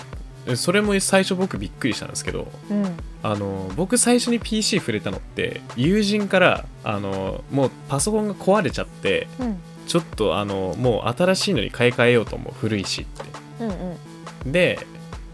[0.56, 13.24] それも最初僕びっくりしたんですけどうん、あの僕最初に PC 触れたのって友人からあのもうパソコンが壊れちゃってうん、ちょっとあのもう新しいのに買い替えようと思う古いしって。
[13.64, 13.68] うん、
[14.46, 14.84] うん、で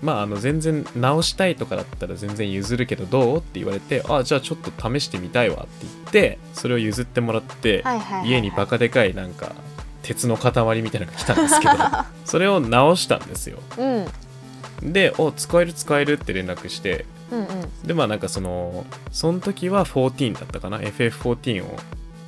[0.02, 7.82] まああの全然直したいとかだったら全然譲るけどどうって言われてあじゃあちょっと試してみたいわって言ってそれを譲ってもらって、
[8.24, 9.52] 家にバカでかいなんか
[10.06, 11.74] 鉄の塊みたいなのが来たんですけど
[12.24, 13.58] それを直したんですよ。
[13.76, 17.46] うん、で「お使える使える」って連絡してうん、うん、
[17.84, 21.76] でまあなんかそのその時は14だったかな？FF14 を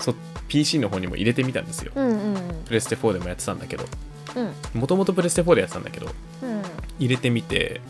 [0.00, 0.12] そ
[0.48, 1.92] PC の方にも入れてみたんですよ。
[1.94, 2.34] うん、うん、
[2.66, 3.84] プレステ4でもやってたんだけど。
[4.36, 6.06] うん、もともとプレステ4でやってたんだけど
[6.42, 6.62] うん、
[6.98, 7.80] 入れてみて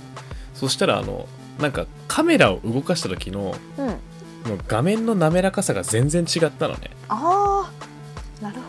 [0.55, 1.27] そしたらあの
[1.59, 6.91] なんかカメラを動かした時のうん、の画面の滑らかさが全然違ったのね。
[7.09, 7.48] ああ。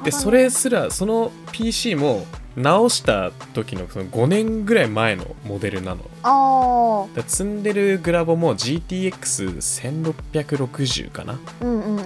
[0.03, 6.01] でそれすらその PC も直した時のその5年ぐらい前のモデルなの。
[6.23, 12.03] あだ積んでるグラボも GTX1660 かなっあ、うん、うん、うん、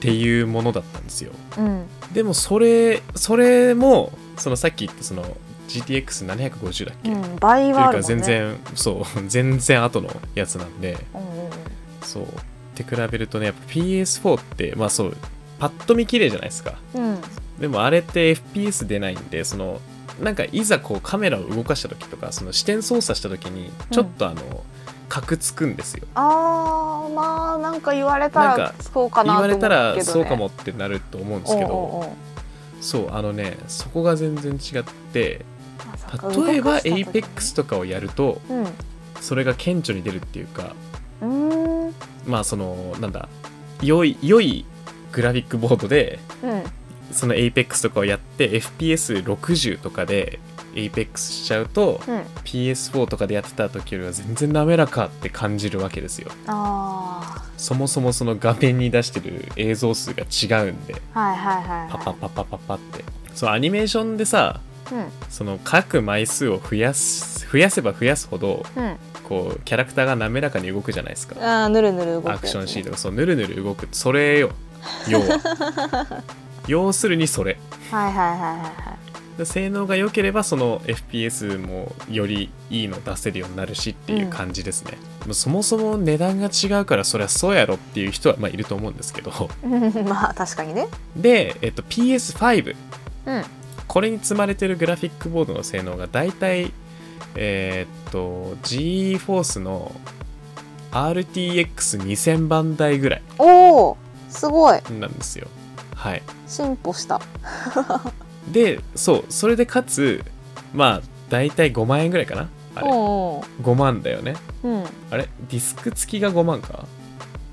[0.00, 1.32] ていうものだったんですよ。
[1.58, 5.24] うん、うん、でもそれそれもそのさっき言ったその
[5.68, 8.04] GTX750 だっけ、うん、倍というかはあるね。
[8.04, 10.96] 全然そう 全然後のやつなんで。
[11.14, 11.50] うん、うん、うん、
[12.02, 12.24] そう。
[12.24, 12.26] っ
[12.74, 15.16] て比べるとねやっぱ PS4 ってまあそう
[15.58, 16.78] パッと見綺麗じゃないですか。
[16.94, 17.18] うん、
[17.58, 19.80] でもあれって FPS 出ないんでその
[20.20, 24.64] なんかいざこうカメラを動かした時とかその視点操作した時にちょっとあの、
[25.08, 26.06] カクつくんですよ。
[26.14, 29.40] ああ、まあ、なんか言われたらそうかなね。
[29.40, 32.12] 言われたらそうかもってなると思うんですけど
[32.80, 35.44] そうあのねそこが全然違って
[36.46, 38.66] 例えば APEX とかをやるとうん、
[39.20, 40.74] それが顕著に出るっていうか
[41.20, 41.94] うーん、
[42.26, 43.28] まあそのなんだ
[43.82, 44.64] 良い良い
[45.12, 46.62] グラフィックボードでうん、
[47.12, 50.38] その APEX とかをやって FPS60 とかで
[50.74, 56.30] APEX しちゃうとうん、PS4 とかでやってた時よりは全然滑らかって感じるわけですよ。
[56.46, 60.94] あそもそもその画面に出してる映像数が違うんで。
[61.14, 61.90] あ、はいはいはい、はい。
[61.92, 63.04] パパパパパパって
[63.34, 64.60] そうアニメーションでさ
[64.92, 68.96] うん、その書く枚数を増やす増やせば増やすほどうん、
[69.28, 74.52] こうキャラクターが滑らかに動くじゃないですかああ、ぬるぬる動くね、アクションシーンとかそうぬるぬる動くそれよ
[75.08, 76.22] 要は。
[76.66, 77.58] 要するにそれ。
[77.90, 79.08] はいはいはいはいはい。
[79.38, 89.48] で性能が良ければその FPS もよりいいの出せるようになるしっていう感じですね、もうそもそも値段が違うからそりゃそうやろっていう人はまあいると思うんですけど。
[89.62, 90.08] うん。
[90.08, 90.88] まあ確かにね。
[91.16, 92.74] で、えっと、PS5
[93.26, 93.44] うん。
[93.86, 96.72] これに積まれてるグラフィックボードの性能がだいたい
[97.36, 99.92] えーっと GForce の
[100.90, 103.22] RTX2000 番台ぐらい。
[103.38, 103.96] おお、
[104.28, 104.80] すごい。
[104.98, 105.48] なんですよ。
[105.94, 106.22] はい。
[106.46, 107.20] 進歩した。
[108.52, 110.24] でそうそれでかつ
[110.72, 112.48] まあ大体5万円ぐらいかな？
[112.74, 112.88] あれ。
[112.90, 114.36] お5万だよね。
[114.62, 114.84] お、うん。
[115.10, 115.28] あれ？
[115.50, 116.84] ディスク付きが5万か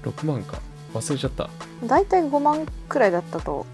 [0.04, 0.60] ？6万か？
[0.94, 1.50] 忘れちゃった。
[1.84, 3.66] だいたい5万くらいだったと。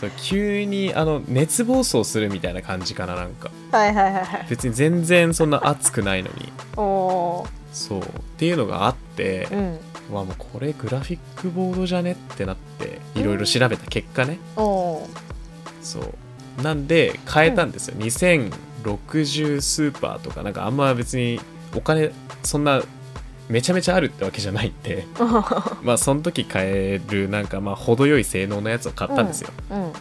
[0.00, 3.50] そう急にあの熱暴走するみたいな感じかななんか。
[3.72, 4.46] はいはいはいはい。
[4.50, 6.52] 別に全然そんな熱くないのに。
[6.74, 8.00] そう。
[8.00, 8.02] っ
[8.36, 9.78] ていうのがあってー、うん
[10.12, 14.38] わもうこれグラフィックボードじゃねってなっていろいろ調べた結果ね。
[15.82, 16.62] そう。
[16.62, 21.40] なんで変えたんですよ、2060スーパーとかなんかあんま別に
[21.74, 22.82] お金そんな
[23.48, 25.06] めちゃめちゃあるってわけじゃないんで。
[25.82, 29.92] まあその時買えるなんかまあ程よい性能のやつを買ったんですよ、うん。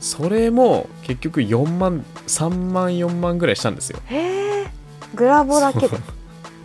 [0.00, 3.98] それも結局4万3万4万ぐらいしたんですよ。
[4.06, 4.66] へえ
[5.14, 5.96] グラボだけで。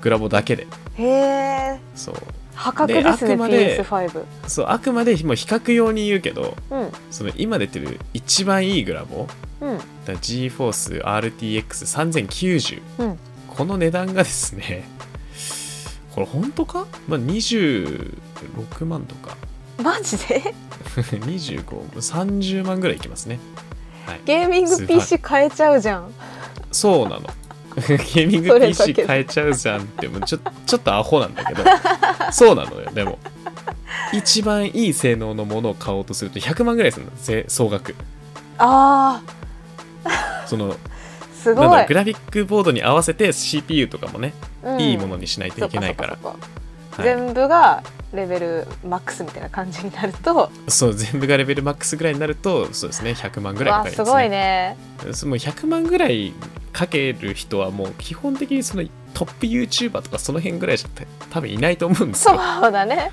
[0.02, 0.68] グラボだけで。
[0.96, 2.16] へえそう
[2.58, 6.92] 破格ですねであくまで PS5 そうあくまでもう比較用に言うけどうん。
[7.12, 9.28] その今出てる一番いいグラボ
[9.62, 9.78] うん。
[9.78, 13.20] だから GForce RTX3090、うん。
[13.48, 14.88] この値段がですね
[16.14, 19.38] これ本当か、まあ、26万とか。
[19.78, 20.42] マジで？
[20.98, 23.40] 2530万ぐらいいきますね。
[24.08, 24.22] はい。
[24.26, 26.12] ゲーミング PC 変えちゃうじゃん。
[26.72, 27.30] そうなの
[27.88, 31.64] ゲーミング PC 変えちゃうじゃんってもうちょちょっとアホなんだけど。
[32.32, 33.20] そうなのよでも。
[34.14, 37.96] 一番いい性能のものを買おうとすると100万ぐらいするのぜ総額。
[38.58, 39.22] あ
[40.48, 40.78] そのー
[41.44, 41.86] すごい。
[41.86, 44.82] グラフィックボードに合わせて CPU とかもね、うん。
[44.82, 46.14] いいものにしないといけないから。
[46.14, 47.04] い。
[47.04, 50.50] 全部がレベルマックスみたいな感じになると。
[50.68, 54.78] そう全部がレベルマックスぐらいになるとそうですね100万ぐらいかわかりますすごいね。
[55.06, 56.34] ねその100万ぐらい
[56.72, 58.84] かける人はもう基本的にその
[59.14, 60.90] トップ YouTuber とかその辺ぐらいじゃ
[61.30, 63.12] 多分いないと思うんですそうよだね。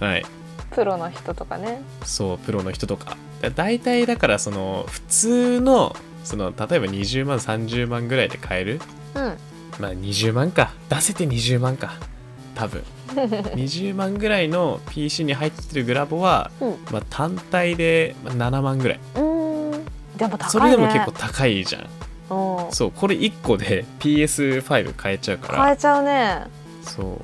[0.00, 0.24] はい。
[0.70, 1.82] プロの人とかね。
[2.04, 3.16] そうプロの人とか。
[3.42, 5.94] だ大体だからその普通の
[6.24, 8.80] その例えば20万30万ぐらいで買える。
[9.14, 9.22] うん。
[9.80, 10.72] まあ20万か。
[10.88, 11.94] 出せて20万か
[12.54, 12.82] 多分。
[13.14, 16.76] 20万ぐらいの PC に入ってるグラボは、うん。
[16.90, 19.80] まあ、単体でまあ7万ぐらい、でも
[20.16, 20.38] 高いね。
[20.48, 21.86] それでも結構高いじゃん。
[22.28, 26.46] 構そうこれ1個で PS5 買えちゃうか変らえちゃうね。
[26.82, 27.20] そう。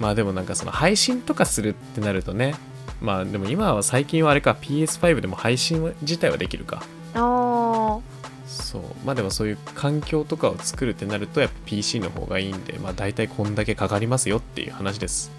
[0.00, 2.54] まあでもなんかその配信とかするってなるとね。
[3.00, 6.82] まあでも今は最近はあれか PS5 でも配信自体はできるか。
[7.14, 8.13] あー
[8.54, 8.82] そう。
[9.04, 15.30] まあでもそういう環境とかを作るってなるとやっぱ PC の方がいいんでまあ大体こんだけかかりますよっていう話です。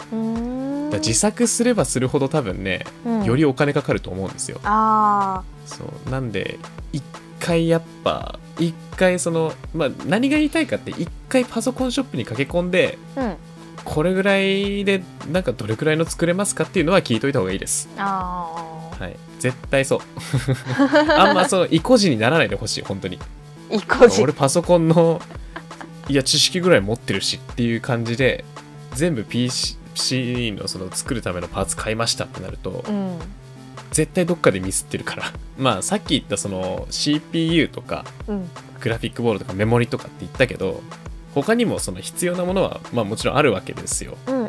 [0.90, 3.24] だ自作すればするほど多分ねうん。
[3.24, 6.10] よりお金かかると思うんですよ、あそう。
[6.10, 6.58] なんで
[6.92, 7.02] 一
[7.40, 13.36] 回やっぱ一回そのまあ何が言いたいかって一回パソコンショップに駆け込んであうん。
[13.84, 17.88] これぐらいでなんかどれくらいの作れますかっていうのは聞いといた方がいいです。
[17.96, 20.00] はい絶対そう。
[21.10, 23.18] あんまその意固地にならないでほしい本当に。
[23.70, 25.20] いこじ俺パソコンの
[26.08, 28.44] いや知識ぐらい持ってるしっていう感じで
[28.94, 29.76] 全部 PC
[30.52, 33.18] のその作るためのパーツ買いましたってなるとうん
[33.90, 35.32] 絶対どっかでミスってるから。
[35.58, 38.50] まあさっき言ったその CPU とかうん。
[38.80, 40.82] グラフィックボードとかメモリとかって言ったけど
[41.36, 44.16] 他にもその必要なものはまあもちろんあるわけですよ。
[44.26, 44.48] うんうん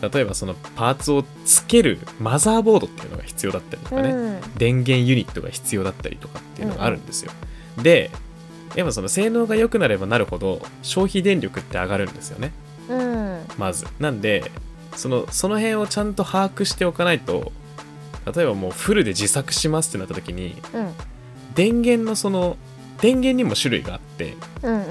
[0.00, 4.40] 例えばそのパーツをつけるマザーボードっていうのが必要だったりとかね、うん。
[4.56, 7.32] 電源ユニットが必要だったりとかっていうのがあるんですよ、
[7.82, 8.10] で
[8.76, 12.52] やっぱその性能が良くなればなるほど消費電力って上がるんですよね。
[12.88, 13.44] うん。
[13.58, 13.86] まず。
[13.98, 14.50] なんで
[14.94, 17.52] そのその辺をちゃんと把握しておかないと
[18.34, 20.92] 例えばもうフルで自作しますってなった時にうん。
[21.54, 22.56] 電源のその
[23.00, 24.84] 電源にも種類があって、うんうん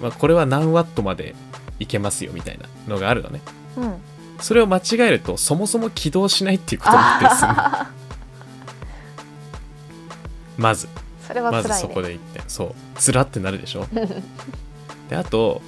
[0.00, 1.34] まあ、これは何ワットまで
[1.78, 3.40] いけますよみたいなのがあるのね。
[3.76, 3.82] うん。
[3.84, 3.96] うん
[4.40, 7.48] それを間違えるとそもそも起動しないっていうことになってるんですよ。
[7.50, 7.90] あ
[10.56, 10.86] まず。
[10.86, 10.88] ー
[11.26, 12.74] それはまずそこで一点そう。
[12.96, 13.86] つらってなるでしょ。
[15.08, 15.62] であと、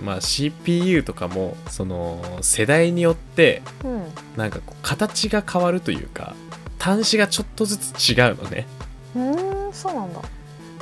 [0.00, 4.04] うんまあ、CPU とかもその世代によってうん。
[4.36, 6.34] なんかこう形が変わるというか
[6.78, 8.66] 端子がちょっとずつ違うのね。
[9.14, 10.20] うーんそうなんだ。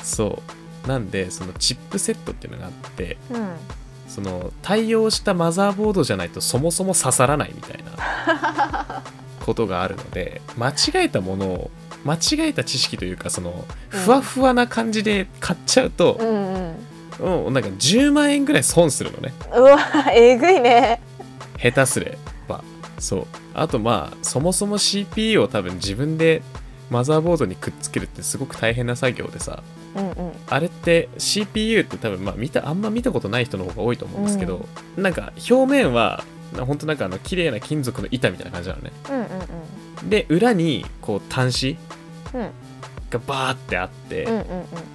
[0.02, 3.52] そうなんでそのチップセットっていうのがあってうん。
[4.08, 9.02] その対応したマザーボードじゃないとそもそも刺さらないみたいな
[9.46, 10.74] ことがあるので間違
[11.04, 11.70] えたものを
[12.04, 16.76] 間違えた知識というかそのふわふわな感じで買っちゃうとう、んうん。
[17.20, 19.32] もうなんか10万円ぐらい損するのね。
[19.54, 19.78] うわ
[20.12, 21.00] えぐいね。
[21.62, 22.16] 下手すれ
[22.48, 22.64] ば。
[22.98, 23.26] そう。
[23.54, 26.42] あとまあそもそも CPU を多分自分で
[26.88, 29.62] マザーボードにくっつけるってすごく大変な作業でさ
[29.94, 30.32] うんうん。
[30.48, 34.66] あれって CPU って多分まあ見たあんま見たことない人の方が多いと思うんですけど、
[34.96, 36.24] なんか表面は
[36.58, 38.92] ほんとなんかあの綺麗な金属の板みたいな感じなのね。
[39.08, 39.26] うんうん
[40.08, 41.76] で裏にこう端子
[42.34, 42.50] うん。
[43.10, 44.44] がバーってあって、うんうん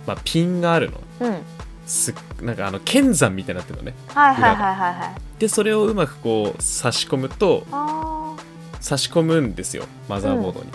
[0.07, 1.01] まあ、ピンがあるの。
[1.19, 1.33] うん。
[1.33, 1.41] うん
[1.85, 3.93] すっなんかあの剣山みたいになってるのね。
[4.07, 5.39] はいはいはいはいはい。
[5.39, 8.35] でそれをうまくこう差し込むとあ
[8.79, 10.71] 差し込むんですよマザーボードに、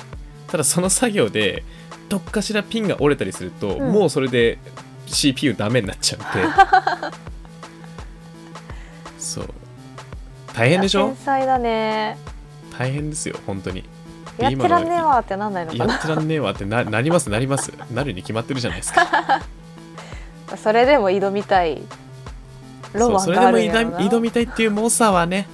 [0.48, 1.64] ただその作業で
[2.10, 3.92] どっかしらピンが折れたりすると、うん。
[3.92, 4.58] もうそれで
[5.06, 6.48] CPU ダメになっちゃうんで。
[9.18, 9.48] そう。
[10.52, 11.06] 大ー変でしょ？
[11.06, 12.18] 天才だね。
[12.78, 13.84] 大変ですよ本当に。
[14.38, 15.92] やってらんねえわってなんないのかな？
[15.94, 17.72] やってらんねえわってななりますなります。
[17.92, 19.42] なるに決まってるじゃないですか。
[20.62, 21.80] それでも挑みたい。
[22.92, 25.46] ロマンがあそうそれでもるんやろな挑挑みたいっていう猛者はね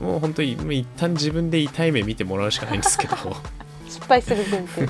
[0.00, 3.16] もう本当にもう一旦自分で痛い目見てもらうしかないんですけど。
[3.88, 4.88] 失敗する前提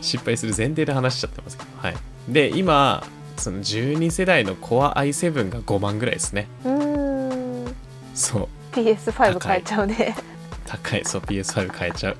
[0.00, 1.96] 失敗する前提で話しちゃってますけどはい。
[2.28, 6.48] で今その12世代の Core i7 が5万ぐらいですね。
[6.64, 7.74] うーん。
[8.14, 8.48] そう。
[8.72, 10.16] PS5 変えちゃうね。
[10.66, 11.04] 高い。
[11.04, 12.16] そう PS5 変えちゃう。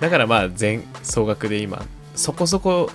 [0.00, 1.82] だからまあ全総額で今
[2.14, 2.90] そこそこ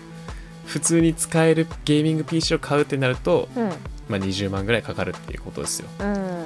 [0.65, 3.69] 普通に使えるゲーミング PC を買うってなると、うん。
[4.09, 5.87] まあ、20万ぐらいかかるっていうことですよ。
[5.99, 6.45] うん。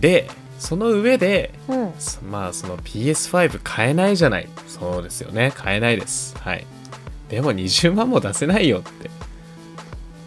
[0.00, 0.30] で
[0.60, 1.92] その上でうん。
[1.98, 4.48] そまあその PS5 買えないじゃない。
[4.68, 5.52] そうですよね。
[5.56, 6.36] 買えないです。
[6.38, 6.66] はい。
[7.28, 9.10] でも20万も出せないよって。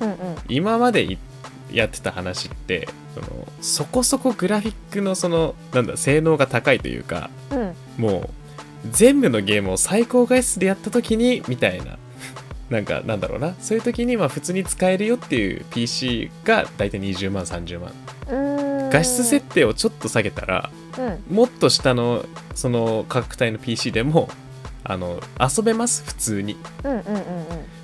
[0.02, 0.18] うんうん。
[0.50, 1.18] 今までい
[1.72, 7.76] やってた話ってそのそこそこグラフィックのそのなんだ性能が高いというかうん。
[7.98, 8.30] もう
[8.90, 12.00] 全部のゲームを最高画質でやった時にみたいな。
[12.72, 13.54] なんかなんだろうな。
[13.60, 17.92] そういう時にまあ普通に使えるよっていう PC が大体20万30万
[18.94, 20.70] 画質設定をちょっと下げたら
[21.00, 21.36] うん。
[21.36, 24.30] もっと下のその価格帯の PC でも
[24.84, 26.58] あの遊べます普通に。
[26.84, 27.24] うんうんうんうん。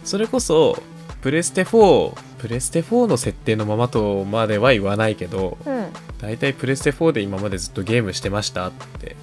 [0.04, 0.80] それこそ
[1.22, 5.88] プレステ4プレステ4の設定のままとまでは言わないけどうん。
[6.20, 9.16] 大体プレステ4で今までずっとゲームしてましたって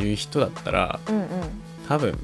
[0.00, 1.26] いう人だったらうんうん。
[1.88, 2.16] 多分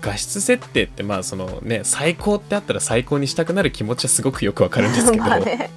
[0.00, 5.24] 画質設定ってまあそのね最高ってあったら最高にしたくなる気持ちはすごくよくわかるんですけど。
[5.26, 5.70] まあね。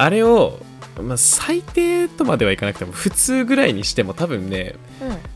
[0.00, 0.60] あれを、
[1.02, 4.74] まあ、最低とまではいかなくても普通ぐらいにしても多分ね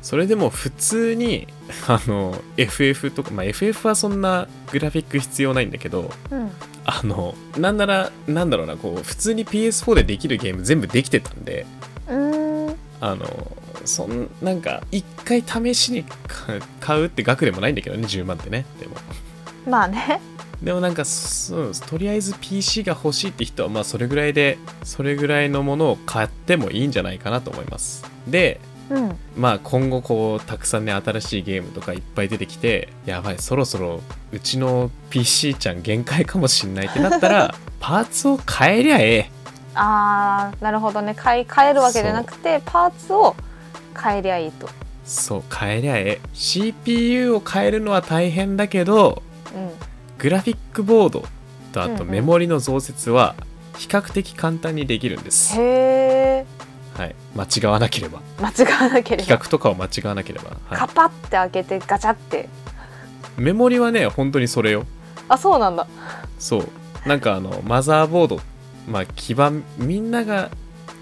[0.03, 1.49] それでも普通に
[1.89, 6.51] あの FF とか、まあ、FF はそんなグラフィック必要ないんだけどうん
[6.85, 11.67] あのなんならなんだろうなこう普通に PS4 でできるゲーム全部できてたんで
[13.01, 18.97] あのそんなんか一回試しに買買うって額でもないんだけどね10万ってねでも。
[19.67, 20.21] まあね。
[20.63, 28.05] でもなんかそうとりあえず PC が欲しいって人はまあそれぐらいでそれぐらいのものを買ってもいいんじゃないかなと思います。
[28.27, 28.61] で
[28.91, 29.17] うん。
[29.37, 34.01] まあ今後こうたくさんね新しいゲームとかいっぱい出てきてやばいそろそろ
[34.33, 39.31] うちの PC ちゃん限界かもしんないってなったら パーツを変えりゃええ。
[39.75, 41.15] あーなるほどね。
[41.15, 43.35] 買い変えるわけじゃなくてパーツを
[44.01, 44.69] 変えりゃいいと。
[45.05, 46.21] そう変えりゃええ。
[46.33, 49.23] CPU を変えるのは大変だけど
[49.55, 49.71] うん。
[50.19, 51.25] グラフィックボード
[51.73, 53.35] とあとうんうんメモリの増設は
[53.77, 56.47] 比較的簡単にできるんです、へえ
[56.97, 58.21] はい、間違わなければ。
[58.41, 62.49] 間違わなけれ比ば較とかを間違わなければ、はカパって開けてガチャって。
[63.39, 64.87] い、メモリはね本当にそれよ。
[65.29, 65.87] あそうなんだ。
[66.39, 66.69] そう。
[67.07, 68.41] なんかあのマザーボード。
[68.89, 70.51] まあ基板みんなが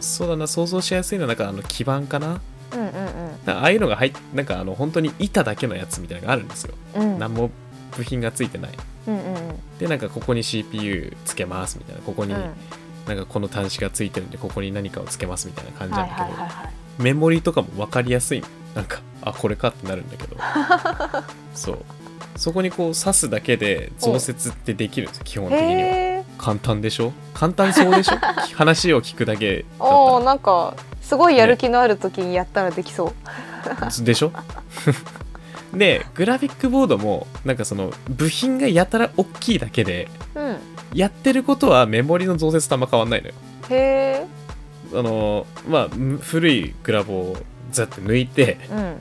[0.01, 2.41] そうだな想像しやすいのはなんかあの基板かな。
[2.73, 2.93] うんうん
[3.45, 7.03] なんかああいうのが入っなんかあの本当に板だけのやつみたいなのがあるんですよ、うん。
[7.03, 7.51] うん何も
[7.97, 8.73] 部品がついてない。
[9.09, 12.03] うんうんでなんかここに CPU つけますみたいな。
[12.03, 12.55] ここにうん
[13.07, 18.45] なんかこの端子がついてるんでここに何かをつけますみたいな感じなはいんだけど、はいはいはいメモリとかも分かりやすい。
[18.75, 20.37] なんかあこれかってなるんだけど。
[21.55, 21.79] そう。
[22.37, 26.23] そこにこう刺すだけで増設ってできるんですよ基本的には。
[26.37, 27.13] 簡単でしょ？
[27.33, 28.17] 簡単そうでしょ？
[28.55, 33.07] 話を聞くだけだおなんかすごいやる気のある時にやったらできそ
[34.01, 34.33] う、でしょ？
[35.73, 40.57] でグラフィックボードもなんかその部品がやたら大きいだけでうん。
[40.93, 43.35] やってることはメモリの増設とあんま変わんないのよ。
[43.71, 44.27] へえ。
[44.95, 47.37] あのまあむ古いグラボを
[47.71, 49.01] ザッて抜いてうん。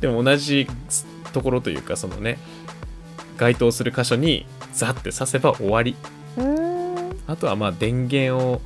[0.00, 0.66] でも同じ
[1.32, 2.38] ところというかそのね
[3.38, 5.96] 該当する箇所にザッて刺せば終わり。
[7.26, 8.60] あとはまあ電源を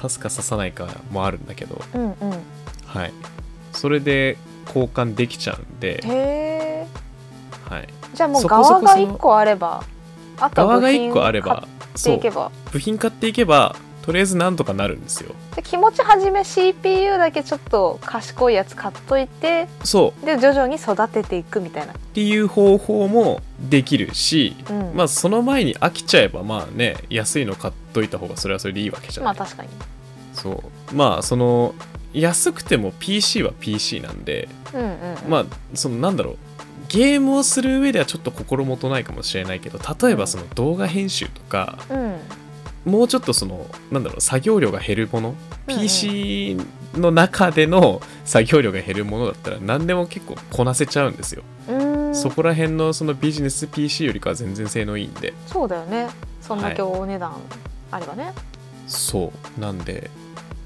[0.00, 1.80] 刺すか刺さないかもあるんだけど。
[1.94, 2.14] うんうん。
[2.84, 3.12] はい。
[3.72, 4.36] それで
[4.66, 6.86] 交換できちゃうんで、
[7.68, 9.82] はい、じゃあもう側がその1個あれば
[10.38, 12.50] あとは側が部品1個あれ買ばそいうけば。
[12.70, 15.34] 部品買っていけばとりあえずなんとかなるんですよ。
[15.56, 20.26] で気持ち始め CPU だけちょっと賢いやつ買っといてそう。
[20.26, 29.68] で徐々に育てていくみたいな、っていう方法もできるし、うん、まあその前に飽きちゃえばまあね安いの買っといた方がそれはそれでいいわけじゃない、まあ確かに。
[30.34, 30.62] そ
[30.92, 30.94] う。
[30.94, 31.74] まあその
[32.20, 36.36] 安くても PC は PC なんでうんうん、うん、まあそのなんだろう。
[36.88, 42.20] ゲームをする上ではちょっと心もとないかもしれないけど例えばその動画編集とか、うん。
[42.92, 45.34] もうちょっとそのなんだろう作業量が減るもの、
[45.66, 45.80] うんうん。
[45.80, 46.56] PC
[46.94, 51.42] の中での作業量が減るものだったら何でも結構こなせちゃうんですよ、
[52.12, 55.34] そこら辺のそのビジネス PC よりかは全然性能いいんで。
[55.48, 56.08] そうだよね。
[56.40, 57.34] そんだけお値段
[57.90, 58.32] あればね、
[58.86, 59.60] そう。
[59.60, 60.10] なんで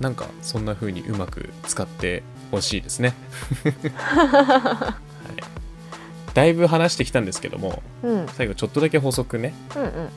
[0.00, 3.14] なんかそんな風にうまく使ってほしいですね、
[3.94, 4.94] は
[5.36, 9.54] い、だいぶ話してきたんですけどもうん、うん最後ちょっとだけ補足ね。
[9.76, 10.08] うん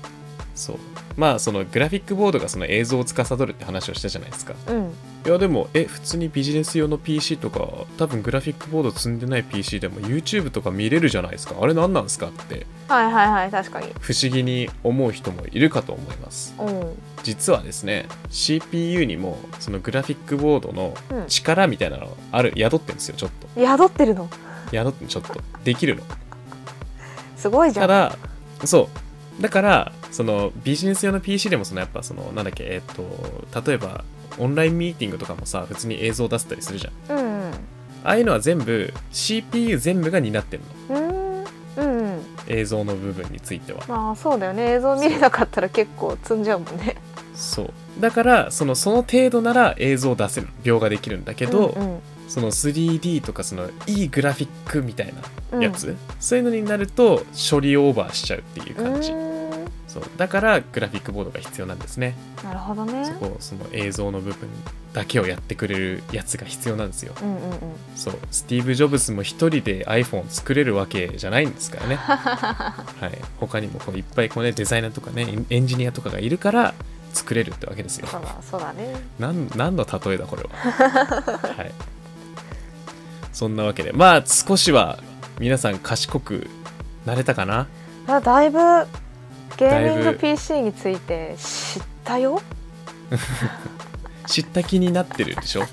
[0.56, 0.78] そう。
[1.18, 4.54] まあそのグラフィックボードがその映像を司るって話をしたじゃないですか。
[4.68, 4.94] うん。
[5.26, 11.56] いやでもえ普通にビジネス用の PC とか多分グラフィックボード積んでない PC でも YouTube とか見れるじゃないですか。
[11.60, 12.66] あれ何なんですかって。
[12.88, 13.88] はいはいはい確かに。
[14.00, 16.54] 不思議に思う人もいるかと思います。
[16.60, 21.28] うん実はですね CPU にもそのグラフィックボードのうん。
[21.28, 23.48] 力みたいなのある宿ってんですよちょっと。
[23.60, 24.30] 宿ってるの？
[24.72, 25.42] 宿ってんちょっと。
[25.64, 26.04] できるの。
[27.38, 27.88] すごいじゃん。
[27.88, 28.18] ただ
[28.66, 28.90] そ
[29.40, 29.42] う。
[29.42, 32.96] だからそのビジネス用の PC でもそのやっぱそのなんだっけえっ、
[33.52, 34.04] と例えば
[34.38, 37.18] オンラインミーティングとかもさ普通に映像出せたりするじゃん。
[37.18, 37.52] うんうん。
[38.06, 41.23] ああいうのは全部 CPU 全部が担ってるの
[42.48, 43.84] 映像の部分については。
[43.88, 44.74] まあそうだよね。
[44.74, 46.96] 映像見れなかったら結構積んじゃうもんね。
[47.36, 47.74] そう。
[48.00, 55.14] だからそのその程度なら映像を出せる描画できるんだけど、うんその 3D とかそのいいグラフィックみたい
[55.52, 58.92] うんなやつ、そういうのになると処理オーバーしちゃうっていううん。
[58.94, 59.12] 感じ、
[59.94, 60.04] そう。
[60.18, 62.16] だからグラフィックボードが必要なんですね。
[62.44, 63.06] なるほどね。
[63.06, 64.50] そこその映像の部分
[64.94, 67.14] だけをやってくれるやつが必要なんですよ。
[67.22, 67.58] うんうんうん。
[67.96, 68.16] そう。
[68.32, 71.96] スティーブ・ジョブズも一人で iPhone を作れるわけじゃないんですからね。
[72.02, 73.22] はい。
[73.40, 76.74] 他にもこういっぱいこう、ね、デザイナーとかねエンジニアとかがいるから
[77.14, 78.08] 作れるってわけですよ。
[78.08, 78.96] そうだそうだね。
[79.20, 80.50] なん何の例えだこれは。
[81.56, 81.72] はい。
[83.32, 83.92] そんなわけで。
[83.92, 84.98] まあ少しは
[85.40, 86.50] 皆さん賢く
[87.06, 87.68] なれたかな。
[88.08, 88.60] あだいぶ
[89.58, 92.42] ゲーミング PC について知ったよ？
[94.28, 95.66] 知った気になってるでしょ？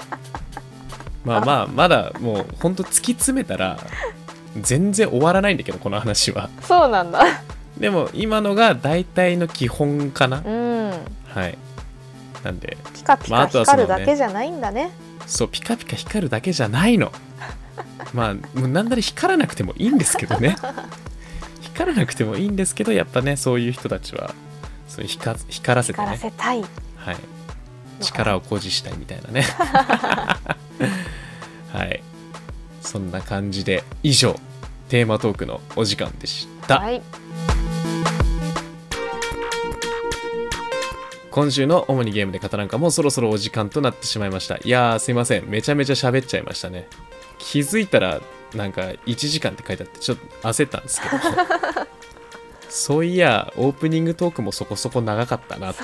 [1.25, 3.79] まあまあまだもうほんと突き詰めたら
[4.61, 6.51] 全然終わらないんだけどこの話は。
[6.63, 7.25] そうなんだ。
[7.79, 10.43] でも今のが大体の基本かな。
[10.45, 10.91] うん。
[11.35, 11.57] はい。
[12.43, 14.91] なんでピカピまああカ光るだけじゃないんだね,、
[15.27, 17.13] そうピカピカ光るだけじゃないの。
[18.15, 20.57] まあなんなら光らなくてもいいんですけどね
[21.81, 24.35] 光らなくてもいいんですけどやっぱねそういう人たちは
[24.87, 26.63] そう光光らせて光らねせたい。
[26.97, 27.17] はい、
[28.01, 29.43] 力を誇示したいみたいなね。
[31.73, 32.03] はい。
[32.83, 34.39] そんな感じで以上
[34.89, 37.01] テーマトークのお時間でした、はい。
[41.31, 44.57] 今週の主にゲームで語らんかもそろそろお時間となってしまいました。
[44.57, 45.49] いやーすいません。
[45.49, 46.89] めちゃめちゃ喋っちゃいましたね。
[47.39, 48.21] 気づいたら
[48.55, 51.17] なんか1時間って書いてあってちょっと焦ったんですけど。
[52.69, 55.75] そういやオープニングトークもそこそこ長かったなっ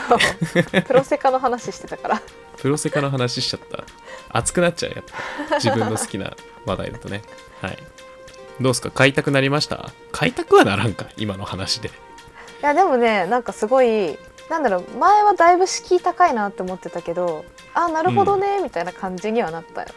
[0.62, 0.83] て。
[0.83, 2.23] プロセカの話してたから。
[2.59, 3.85] プロセカの話しちゃった。
[4.29, 5.05] 熱くなっちゃうやっ
[5.49, 5.57] ぱ。
[5.57, 7.23] 自分の好きな話題だとね。
[7.61, 7.79] はい。
[8.61, 8.91] どうすか？
[8.91, 9.91] 買いたくなりました？
[10.12, 11.89] 買いたくはならんか今の話で。
[11.89, 11.93] い
[12.62, 14.17] やでもねなんかすごい
[14.49, 17.45] なんだろう前はだいぶ敷居高いなって思ってたけど
[17.75, 19.89] あなるほどね、みたいな感じにはなったよ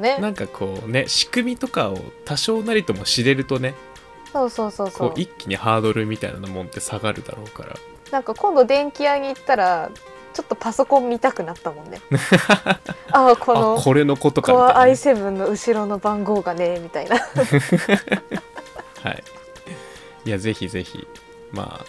[0.00, 0.18] ね。
[0.18, 3.74] なんかこうね仕組みとかを多少なりとも知れるとね
[4.32, 5.08] そうそうそうそう。
[5.10, 7.76] こう一気にハードルみたいなもんって下がるだろうから。
[8.10, 9.90] なんか今度電気屋に行ったら
[10.32, 12.00] ちょっとパソコン見たくなったもんね。
[13.12, 14.84] ああこのあこれのことかみたいな。
[14.86, 17.16] ね、i7 の後ろの番号がねみたいな。
[19.02, 19.24] はい。
[20.24, 21.06] いやぜひぜひ。
[21.52, 21.86] まあ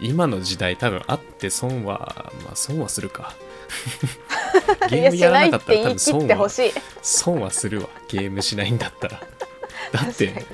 [0.00, 3.34] 今の時代多分あって損はまあ損はするか
[4.88, 6.72] ゲいーやしないムやらなかったら多分損はってほしい。
[7.02, 7.88] 損はするわ。
[8.08, 9.20] ゲームしないんだったら。
[9.92, 10.34] だって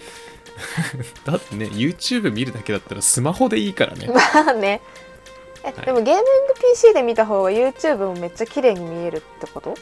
[1.25, 4.07] だってね YouTube 見るだけだったらスマホでいいからね。
[4.07, 4.81] にまあね。
[5.63, 5.87] え、はい。
[5.87, 6.25] でもゲーミング
[6.73, 9.75] PC で見た方が YouTube もめっちゃ綺麗に見えるってこと？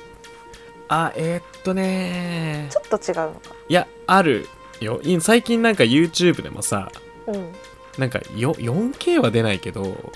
[0.88, 2.68] あえーっとね。
[2.70, 3.54] ちょっと違うのか。
[3.68, 4.48] いやある
[4.80, 5.00] よ。
[5.02, 6.90] い最近なんか YouTube でもさ
[7.26, 7.52] うん。
[7.98, 10.12] なんかよ 4K は出ないけど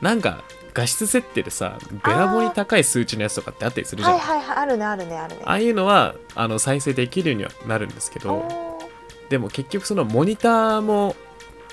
[0.00, 0.42] なんか
[0.74, 5.42] 画質設定でさべらぼうに高い数値のやつとかってあったりするじゃん、はいはいはいあるねあるねあるね。
[5.44, 8.78] ああいうのはあの再生できるようにはなるんですけど
[9.28, 11.14] でも結局そのモニターも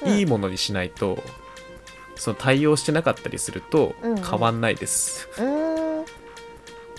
[0.06, 1.24] いいうんものにしないと、
[2.16, 4.12] その対応してなかったりするとうん。
[4.12, 6.06] うん変わんないです、うーん。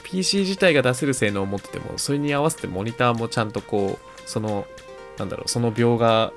[0.03, 4.67] PC 自体が出せる性能を持っててもそれに合わせてモニターもちゃんとこうその
[5.19, 6.33] なんだろうその描画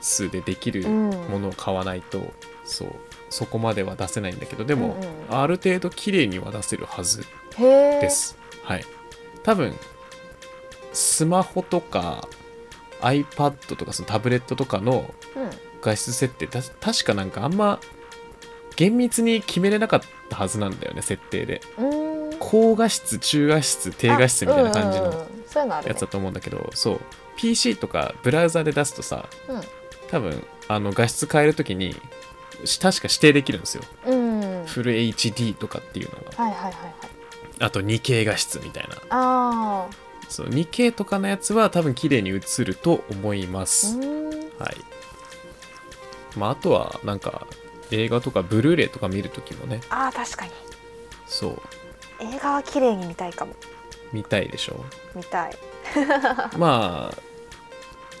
[0.00, 1.10] 数でできるうん。
[1.28, 2.32] ものを買わないと、
[2.64, 2.94] そう
[3.30, 5.40] そこまでは出せないんだけどでも、うんうん。
[5.40, 7.24] ある程度綺麗には出せるはず
[7.56, 8.84] です、はい。
[9.42, 9.74] 多分
[10.92, 12.28] スマホとか
[13.00, 15.50] iPad とかそのタブレットとかのうん。
[15.82, 17.80] 画質設定た確かなんかあんま
[18.76, 21.62] 厳密に決めれなかったはずなんだよね設定で。
[22.38, 25.26] 高画質中画質低画質みたいな感じの
[25.86, 27.00] やつだと思うんだけどそう。
[27.36, 29.60] PC とかブラウザで出すとさうん。
[30.10, 32.00] 多分あの画質変えるときにし
[32.80, 33.84] 確か指定できるんですよ。
[34.06, 34.64] うん。
[34.66, 36.44] フル HD とかっていうのが。
[36.44, 36.94] はいはいはいはい。
[37.60, 38.96] あと 2K 画質みたいな。
[39.10, 39.88] あ
[40.28, 44.76] そう 2K とかのやつは多分綺麗に映ると思います、はい。
[46.36, 47.46] まああとはなんか
[47.90, 49.80] 映画とかブルーレイとか見るときもね。
[49.90, 50.52] あー確かに。
[51.26, 51.62] そう。
[52.20, 53.54] 映画は綺麗に見たいかも。
[54.12, 54.84] 見たいでしょ？
[55.14, 55.58] 見たい。
[56.56, 57.18] まあ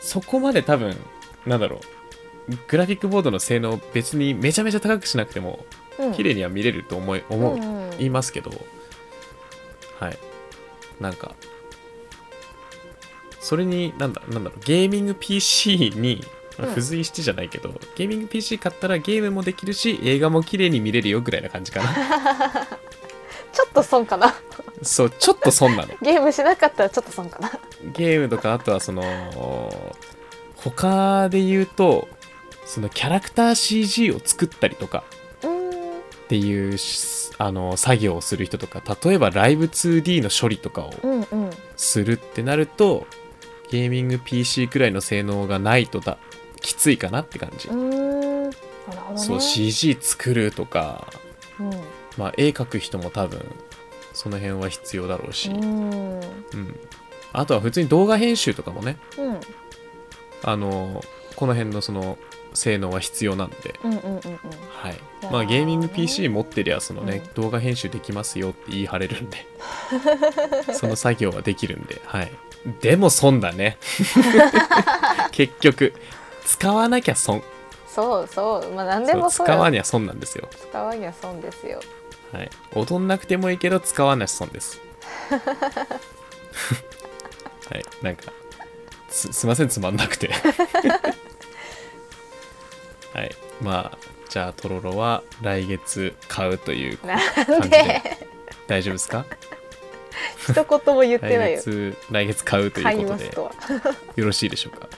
[0.00, 0.96] そこまで多分
[1.46, 1.80] なんだろう
[2.68, 5.64] グラフィックボードの性能別にめちゃめちゃ高くしなくても
[5.98, 6.12] うん。
[6.14, 7.90] 綺麗には見れると思い思う、うんうん。
[7.98, 8.50] 言いますけど
[9.98, 10.18] はい。
[11.00, 11.34] なんか
[13.40, 16.22] それになんだなんだろうゲーミング PC に
[16.68, 21.88] 付随してじゃないけど、ゲーミング PC 買ったらゲームもできるし映画も綺麗に見れるよぐらいな感じかな。
[23.52, 24.34] ちょっと損かな。
[24.82, 25.88] そうちょっと損なの。
[26.02, 27.50] ゲームしなかったらちょっと損かな。
[27.94, 29.02] ゲームとかあとはその
[30.56, 32.08] 他で言うと
[32.70, 35.02] そのキャラクター CG を作ったりとか
[36.24, 40.92] っていうしあの作業をする人とか例えばライブ 2D の処理とかを
[41.74, 43.08] するってなると
[43.70, 46.18] ゲーミング PC くらいの性能がないとだ
[46.60, 48.50] きついかなって感じ、ね。
[49.16, 51.08] そう CG 作るとか、
[51.58, 51.70] うん。
[52.18, 53.40] まあ、絵描く人も多分
[54.12, 56.20] その辺は必要だろうし、うーん。
[56.20, 56.80] うん、
[57.32, 58.96] あとは普通に動画編集とかもね。
[59.18, 59.40] うん
[60.42, 61.02] あの
[61.36, 62.18] この辺のその
[62.54, 64.20] 性能は必要なんで、うんうんうんうん。
[64.70, 64.96] はい。
[65.30, 67.42] まあ、ゲーミング PC 持ってりゃそのね、うん。
[67.42, 69.46] 動画編集できますよって言い張れるんで。
[70.74, 72.32] その作業はできるんで、はい、
[72.80, 73.78] でも損だね。
[75.32, 75.94] 結局。
[76.44, 77.42] 使わなきゃ損。
[77.86, 78.72] そうそう。
[78.72, 81.80] まあ何でそうもそうよ使わにゃ損なんですよ、使わには損ですよ。
[82.32, 84.80] はい、踊んなくてもいいけど使わなし損です。
[85.30, 85.38] は
[87.76, 87.84] い。
[88.02, 88.32] なんか
[89.10, 90.30] すすいませんつまんなくて。
[93.12, 93.34] はい。
[93.60, 93.98] まあ
[94.28, 97.18] じゃあトロロは来月買うという感
[97.62, 97.76] じで。
[97.78, 98.02] で？
[98.68, 99.26] 大丈夫ですか？
[100.48, 103.24] 一言も言ってない来よ月来月買うと買いことで。
[103.24, 103.52] いうますとは。
[104.16, 104.88] よろしいでしょうか？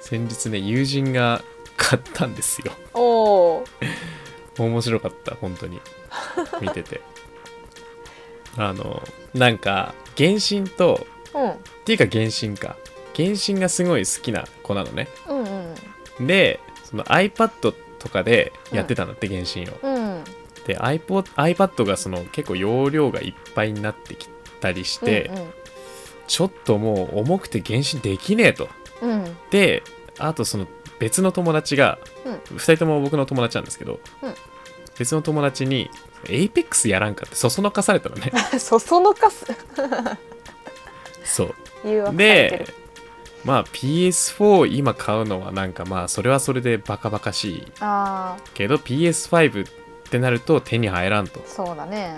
[0.00, 1.42] 先日ね友人が
[1.76, 2.72] 買ったんですよ。
[2.94, 3.64] おお
[4.58, 5.80] 面白かった本当に。
[6.60, 7.00] 見てて。
[8.56, 9.02] あの
[9.34, 11.50] なんか原神とうん。
[11.50, 12.76] っていうか原神か
[13.14, 15.08] 原神がすごい好きな子なのね。
[15.28, 15.44] うん
[16.20, 16.26] うん。
[16.26, 19.78] でその iPad とかでやってたんだって、原神を。
[19.82, 20.24] うん。
[20.66, 24.28] で iPod, iPad がその結構容量がいっぱいになってき
[24.60, 25.52] たりして、うん
[26.26, 28.70] ちょっともう重くて原神できねえと。
[29.02, 29.24] うん。
[29.24, 29.82] うんで
[30.18, 30.66] あとその
[30.98, 32.34] 別の友達が、うん。
[32.56, 34.34] 2人とも僕の友達なんですけど、うん。
[34.98, 35.90] 別の友達に
[36.30, 38.32] 「エイペックスやらんか」ってそそのかされたのね。
[38.58, 39.44] そそのかす。
[41.24, 41.54] そう。
[42.16, 42.74] でる
[43.44, 47.72] まあ PS4 今買うのはなんかまあそれはそれでバカバカしい。
[47.80, 49.72] ああけど PS5 っ
[50.10, 51.42] てなると手に入らんと。
[51.46, 52.16] そうだね。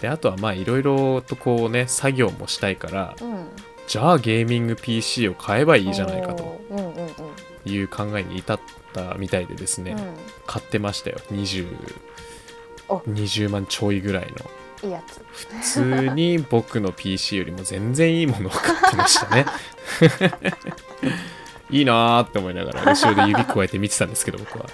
[0.00, 3.48] であとはまあいろいろとこうね作業もしたいからうん。
[3.86, 6.60] じゃあゲーミング PC を買えばいいじゃないかと
[7.64, 8.60] いう考えに至っ
[8.92, 9.98] たみたいでですね、うん。
[10.44, 11.18] 買ってましたよ。
[11.30, 11.68] 20
[12.88, 12.96] お。
[12.98, 14.50] 20万ちょいぐらいの
[14.82, 15.20] いいやつ。
[15.30, 19.46] 普通に僕の PC よりも全然いいものを買ってましたね。
[21.70, 24.66] いいなーって思いながら後ろで指加えて見てたんですけど僕は。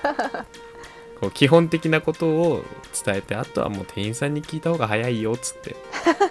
[1.20, 2.64] こう基本的なことを
[3.04, 5.76] 伝えてあとはもう店員さんに聞いた方が早いよっつって。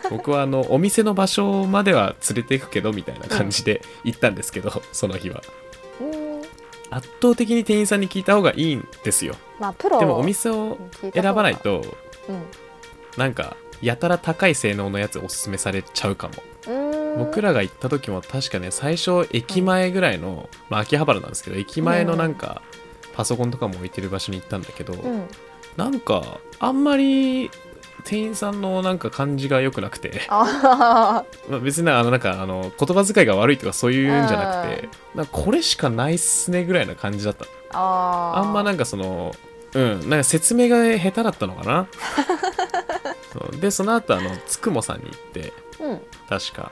[0.09, 5.41] 僕はあのお店の場所までは連れていくけどみたいな感じで行ったんですけど、その日は。
[6.01, 6.21] うん
[6.91, 9.35] 圧倒的に店員さんに聞いた方がいいんですよ。
[9.59, 10.77] まあプロでもお店を
[11.13, 11.81] 選ばないと
[12.27, 12.43] うん
[13.17, 16.33] なんかやたら高い性能のやつおすすめされちゃうかも。
[17.17, 22.61] 僕らが行った時も確かね最初駅前ぐらいの、まあ秋葉原なんですけど駅前のなんか
[23.13, 25.27] パソコンとかも置いてる場所に行ったんだけど、うん。
[25.77, 27.49] なんかあんまり
[28.03, 39.33] 店員さんのなんか感じが良くなくて、あまあ、別にあのなんかあの言葉遣いが悪いとかそういうんじゃなくてなんかこれしかないっすねぐらいな感じだったああんまなんかその
[39.73, 40.09] うん。
[40.09, 41.87] なんか説明が下手だったのかな
[43.59, 46.01] でその後あのつくもさんに行ってうん。
[46.29, 46.71] 確か。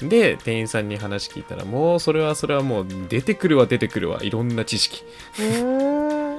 [0.00, 5.02] で店員さんに話聞いたらもうそれはそれはもう出てくるわ出てくるわいろんな知識、
[5.38, 6.34] うー。
[6.34, 6.38] ん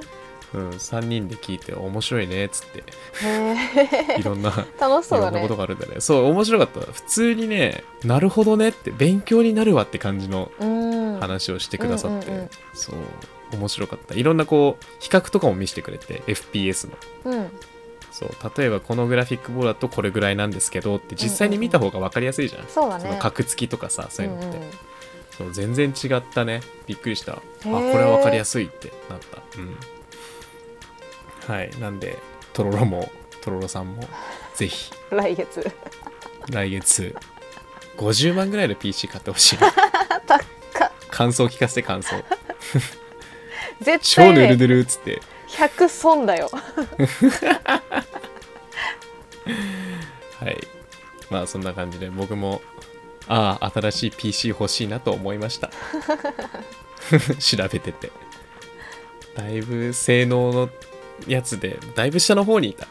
[0.52, 2.78] うん、3人で聞いて面白いねっつって。
[3.22, 3.54] へ
[4.16, 4.50] えいろんな
[4.80, 5.96] 楽しいそうろんなことがあるんだね。
[6.00, 6.92] そう面白かった。
[6.92, 11.20] 普通にねなるほどねって勉強になるわって感じのうん。
[11.20, 12.50] 話をしてくださって、うんうんうん。
[12.74, 12.94] そう
[13.52, 14.14] 面白かった。
[14.14, 16.88] いろんなこう比較とかも見せてくれて FPS
[17.24, 17.32] の。
[17.32, 17.50] うん
[18.10, 23.18] そう例えばこのグラフィックボードだとこれぐらいなんですけどって実際に見た方が分かりやすいじゃん、そのそうだね。
[23.20, 24.64] 格付きとかさそういうのって、んん
[25.38, 26.60] そう全然違ったね。
[26.86, 27.34] びっくりした。
[27.34, 29.38] あこーれは分かりやすいってなった。
[29.58, 29.76] うん。
[31.54, 31.70] はい。
[31.80, 32.18] なんで
[32.52, 33.10] とろろも
[33.40, 34.02] とろろさんも
[34.54, 34.92] ぜひ。
[35.10, 35.70] 来月。
[36.50, 37.14] 来月。
[37.96, 39.58] 50万ぐらいの PC 買ってほしい
[41.10, 42.16] 感想聞かせて感想。
[43.80, 45.20] 絶 超ぬるぬるっつって
[45.50, 46.50] 100損だよ。
[50.40, 50.56] はい。
[51.30, 52.60] まあそんな感じで僕も
[53.28, 55.70] ああ新しい PC 欲しいなと思いました。
[57.38, 58.10] 調べてて。
[59.36, 60.68] だいぶ性能の
[61.26, 62.88] やつでだいぶ下の方にいた。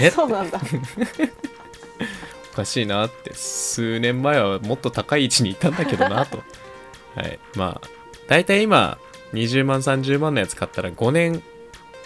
[0.00, 0.10] え？
[0.10, 0.60] そうなんだ。
[2.52, 3.34] おかしいなって。
[3.34, 6.42] 数年前はもっと高い位置にいたんだけどなと。
[7.16, 7.38] はい。
[7.56, 7.88] まあ
[8.28, 8.98] 大体今
[9.32, 11.42] 20万30万のやつ買ったら5年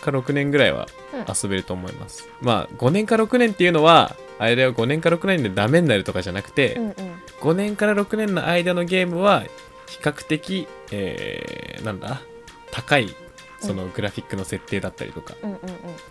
[0.07, 0.87] か6年ぐらいは
[1.29, 6.95] 遊べると思います、まあ5年か6年っていうのはあれだよ5年か6年でダメになるとかじゃなくて、うんうん。
[7.41, 9.45] 5年から6年の間のゲームは
[9.87, 12.21] 比較的、えーなんだ？
[12.71, 13.15] 高い
[13.61, 15.61] そのグラフィックの設定だったりとかうんうんうん。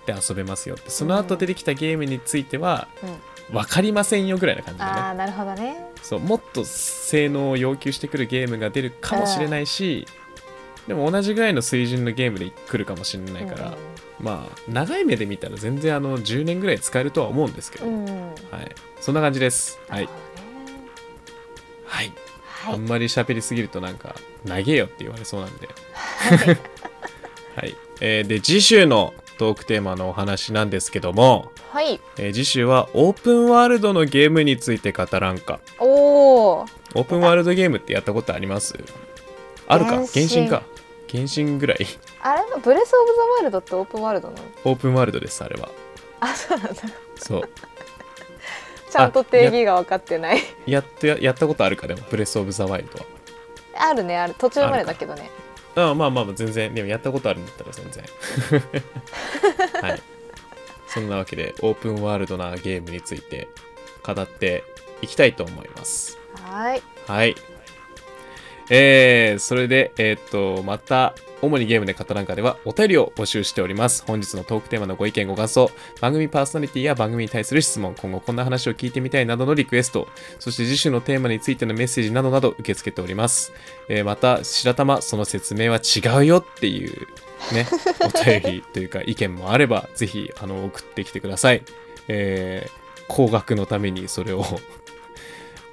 [0.05, 0.89] で遊べますよって。
[0.89, 3.15] その後出てきたゲームについてはうん。
[3.53, 4.91] 分かりませんよぐらいな感じだね。
[4.91, 5.91] ああなるほどね。
[6.01, 10.07] そうもっと性能を要求してくるゲームが出るかもしれないし
[10.87, 13.73] でも同じぐらいの水準のゲームで来るかもしれないから、
[14.19, 18.71] まあ長い目で見たら全然あの10年ぐらい使えるとは思うんですけど、はい、
[19.01, 19.79] そんな感じです。
[19.89, 20.09] はい。
[21.85, 22.11] はい、
[22.45, 22.73] はい。
[22.73, 25.67] あんまり喋りすぎるとなんか長えよって言われそうなんで。
[25.93, 26.57] はい。
[27.55, 31.99] はい、えーで次週のトークテーマのお話なんですけども、はい。
[32.17, 35.59] えー次週はオープンワールドのゲームについて語らんか。
[35.79, 38.75] おおオープンワールドゲームってやったことあります？
[39.67, 39.91] あるか？
[40.13, 40.63] 原神か？
[41.15, 41.77] 原神ぐらい。
[42.21, 44.43] あれブレス・オブ・ザ・ワイルドってオープンワールドなの？
[44.65, 45.69] オープンワールドですあれは。
[46.19, 46.81] あそうなんだ。
[47.17, 47.49] そう。
[48.89, 50.39] ちゃんと定義が分かってない。
[50.65, 53.05] やってやったことあるかでもブレス・オブ・ザ・ワイルドは。
[53.89, 54.35] あるねある。
[54.37, 55.29] 途中までだけどね。
[55.75, 58.03] あまあまあ全然でもやったことあるんだったら全然。
[59.81, 60.01] はい。
[60.87, 63.49] そんなわけでオープンワールドなゲームについて
[64.01, 64.63] 語って
[65.01, 66.17] いきたいと思います。
[66.41, 66.81] はい。
[67.05, 67.35] はい
[68.69, 74.03] えー、それでえーっとまた主にゲームで語らんかではお便りを募集しております。
[74.07, 75.69] 本日のトークテーマのご意見ご感想
[76.01, 80.07] 番組パーソナリティや番組に対する質問今後こんな話を聞いてみたいなどのリクエスト
[80.39, 83.53] そして次週のテーマについてのメッセージなどなど受け付けております、
[83.89, 87.07] えーまた白玉その説明は違うよっていう
[87.53, 87.67] ね
[88.01, 91.63] お便りというか意見もあればぜひあの送ってきてください。
[92.07, 94.43] えー高額のためにそれを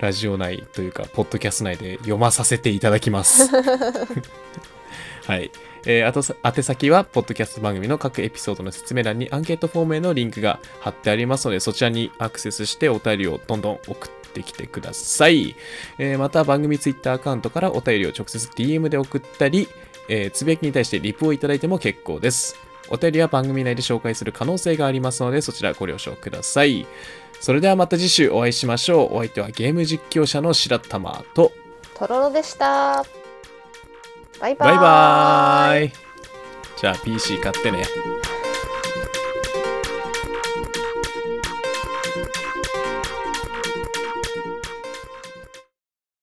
[0.03, 3.49] ラジオ内というか、ポッドキャスト内で読まさせていただきます。
[5.27, 5.53] はい。
[5.87, 15.55] えーあとさ、宛先は、ポッドキャスト番組の各エピソードの説明欄にアンケートフォームへのリンクが貼ってありますので、そちらにアクセスしてお便りをどんどん送ってきてください。
[15.99, 19.69] えーまた、番組ツイッターアカウントからお便りを直接 DM で送ったり、
[20.09, 22.57] えーつぶやきに対してリプをいただいても結構です。
[22.89, 26.87] お便りは番組内で紹介する可能性がありますので、そちらご了承ください。
[27.43, 29.16] それではまた次週お会いしましょう。
[29.16, 31.51] お相手はゲーム実況者の白玉と、
[31.93, 33.05] とろろでした
[34.40, 35.93] バイバーバイバーイ
[36.81, 37.82] じゃあ PC 買ってね。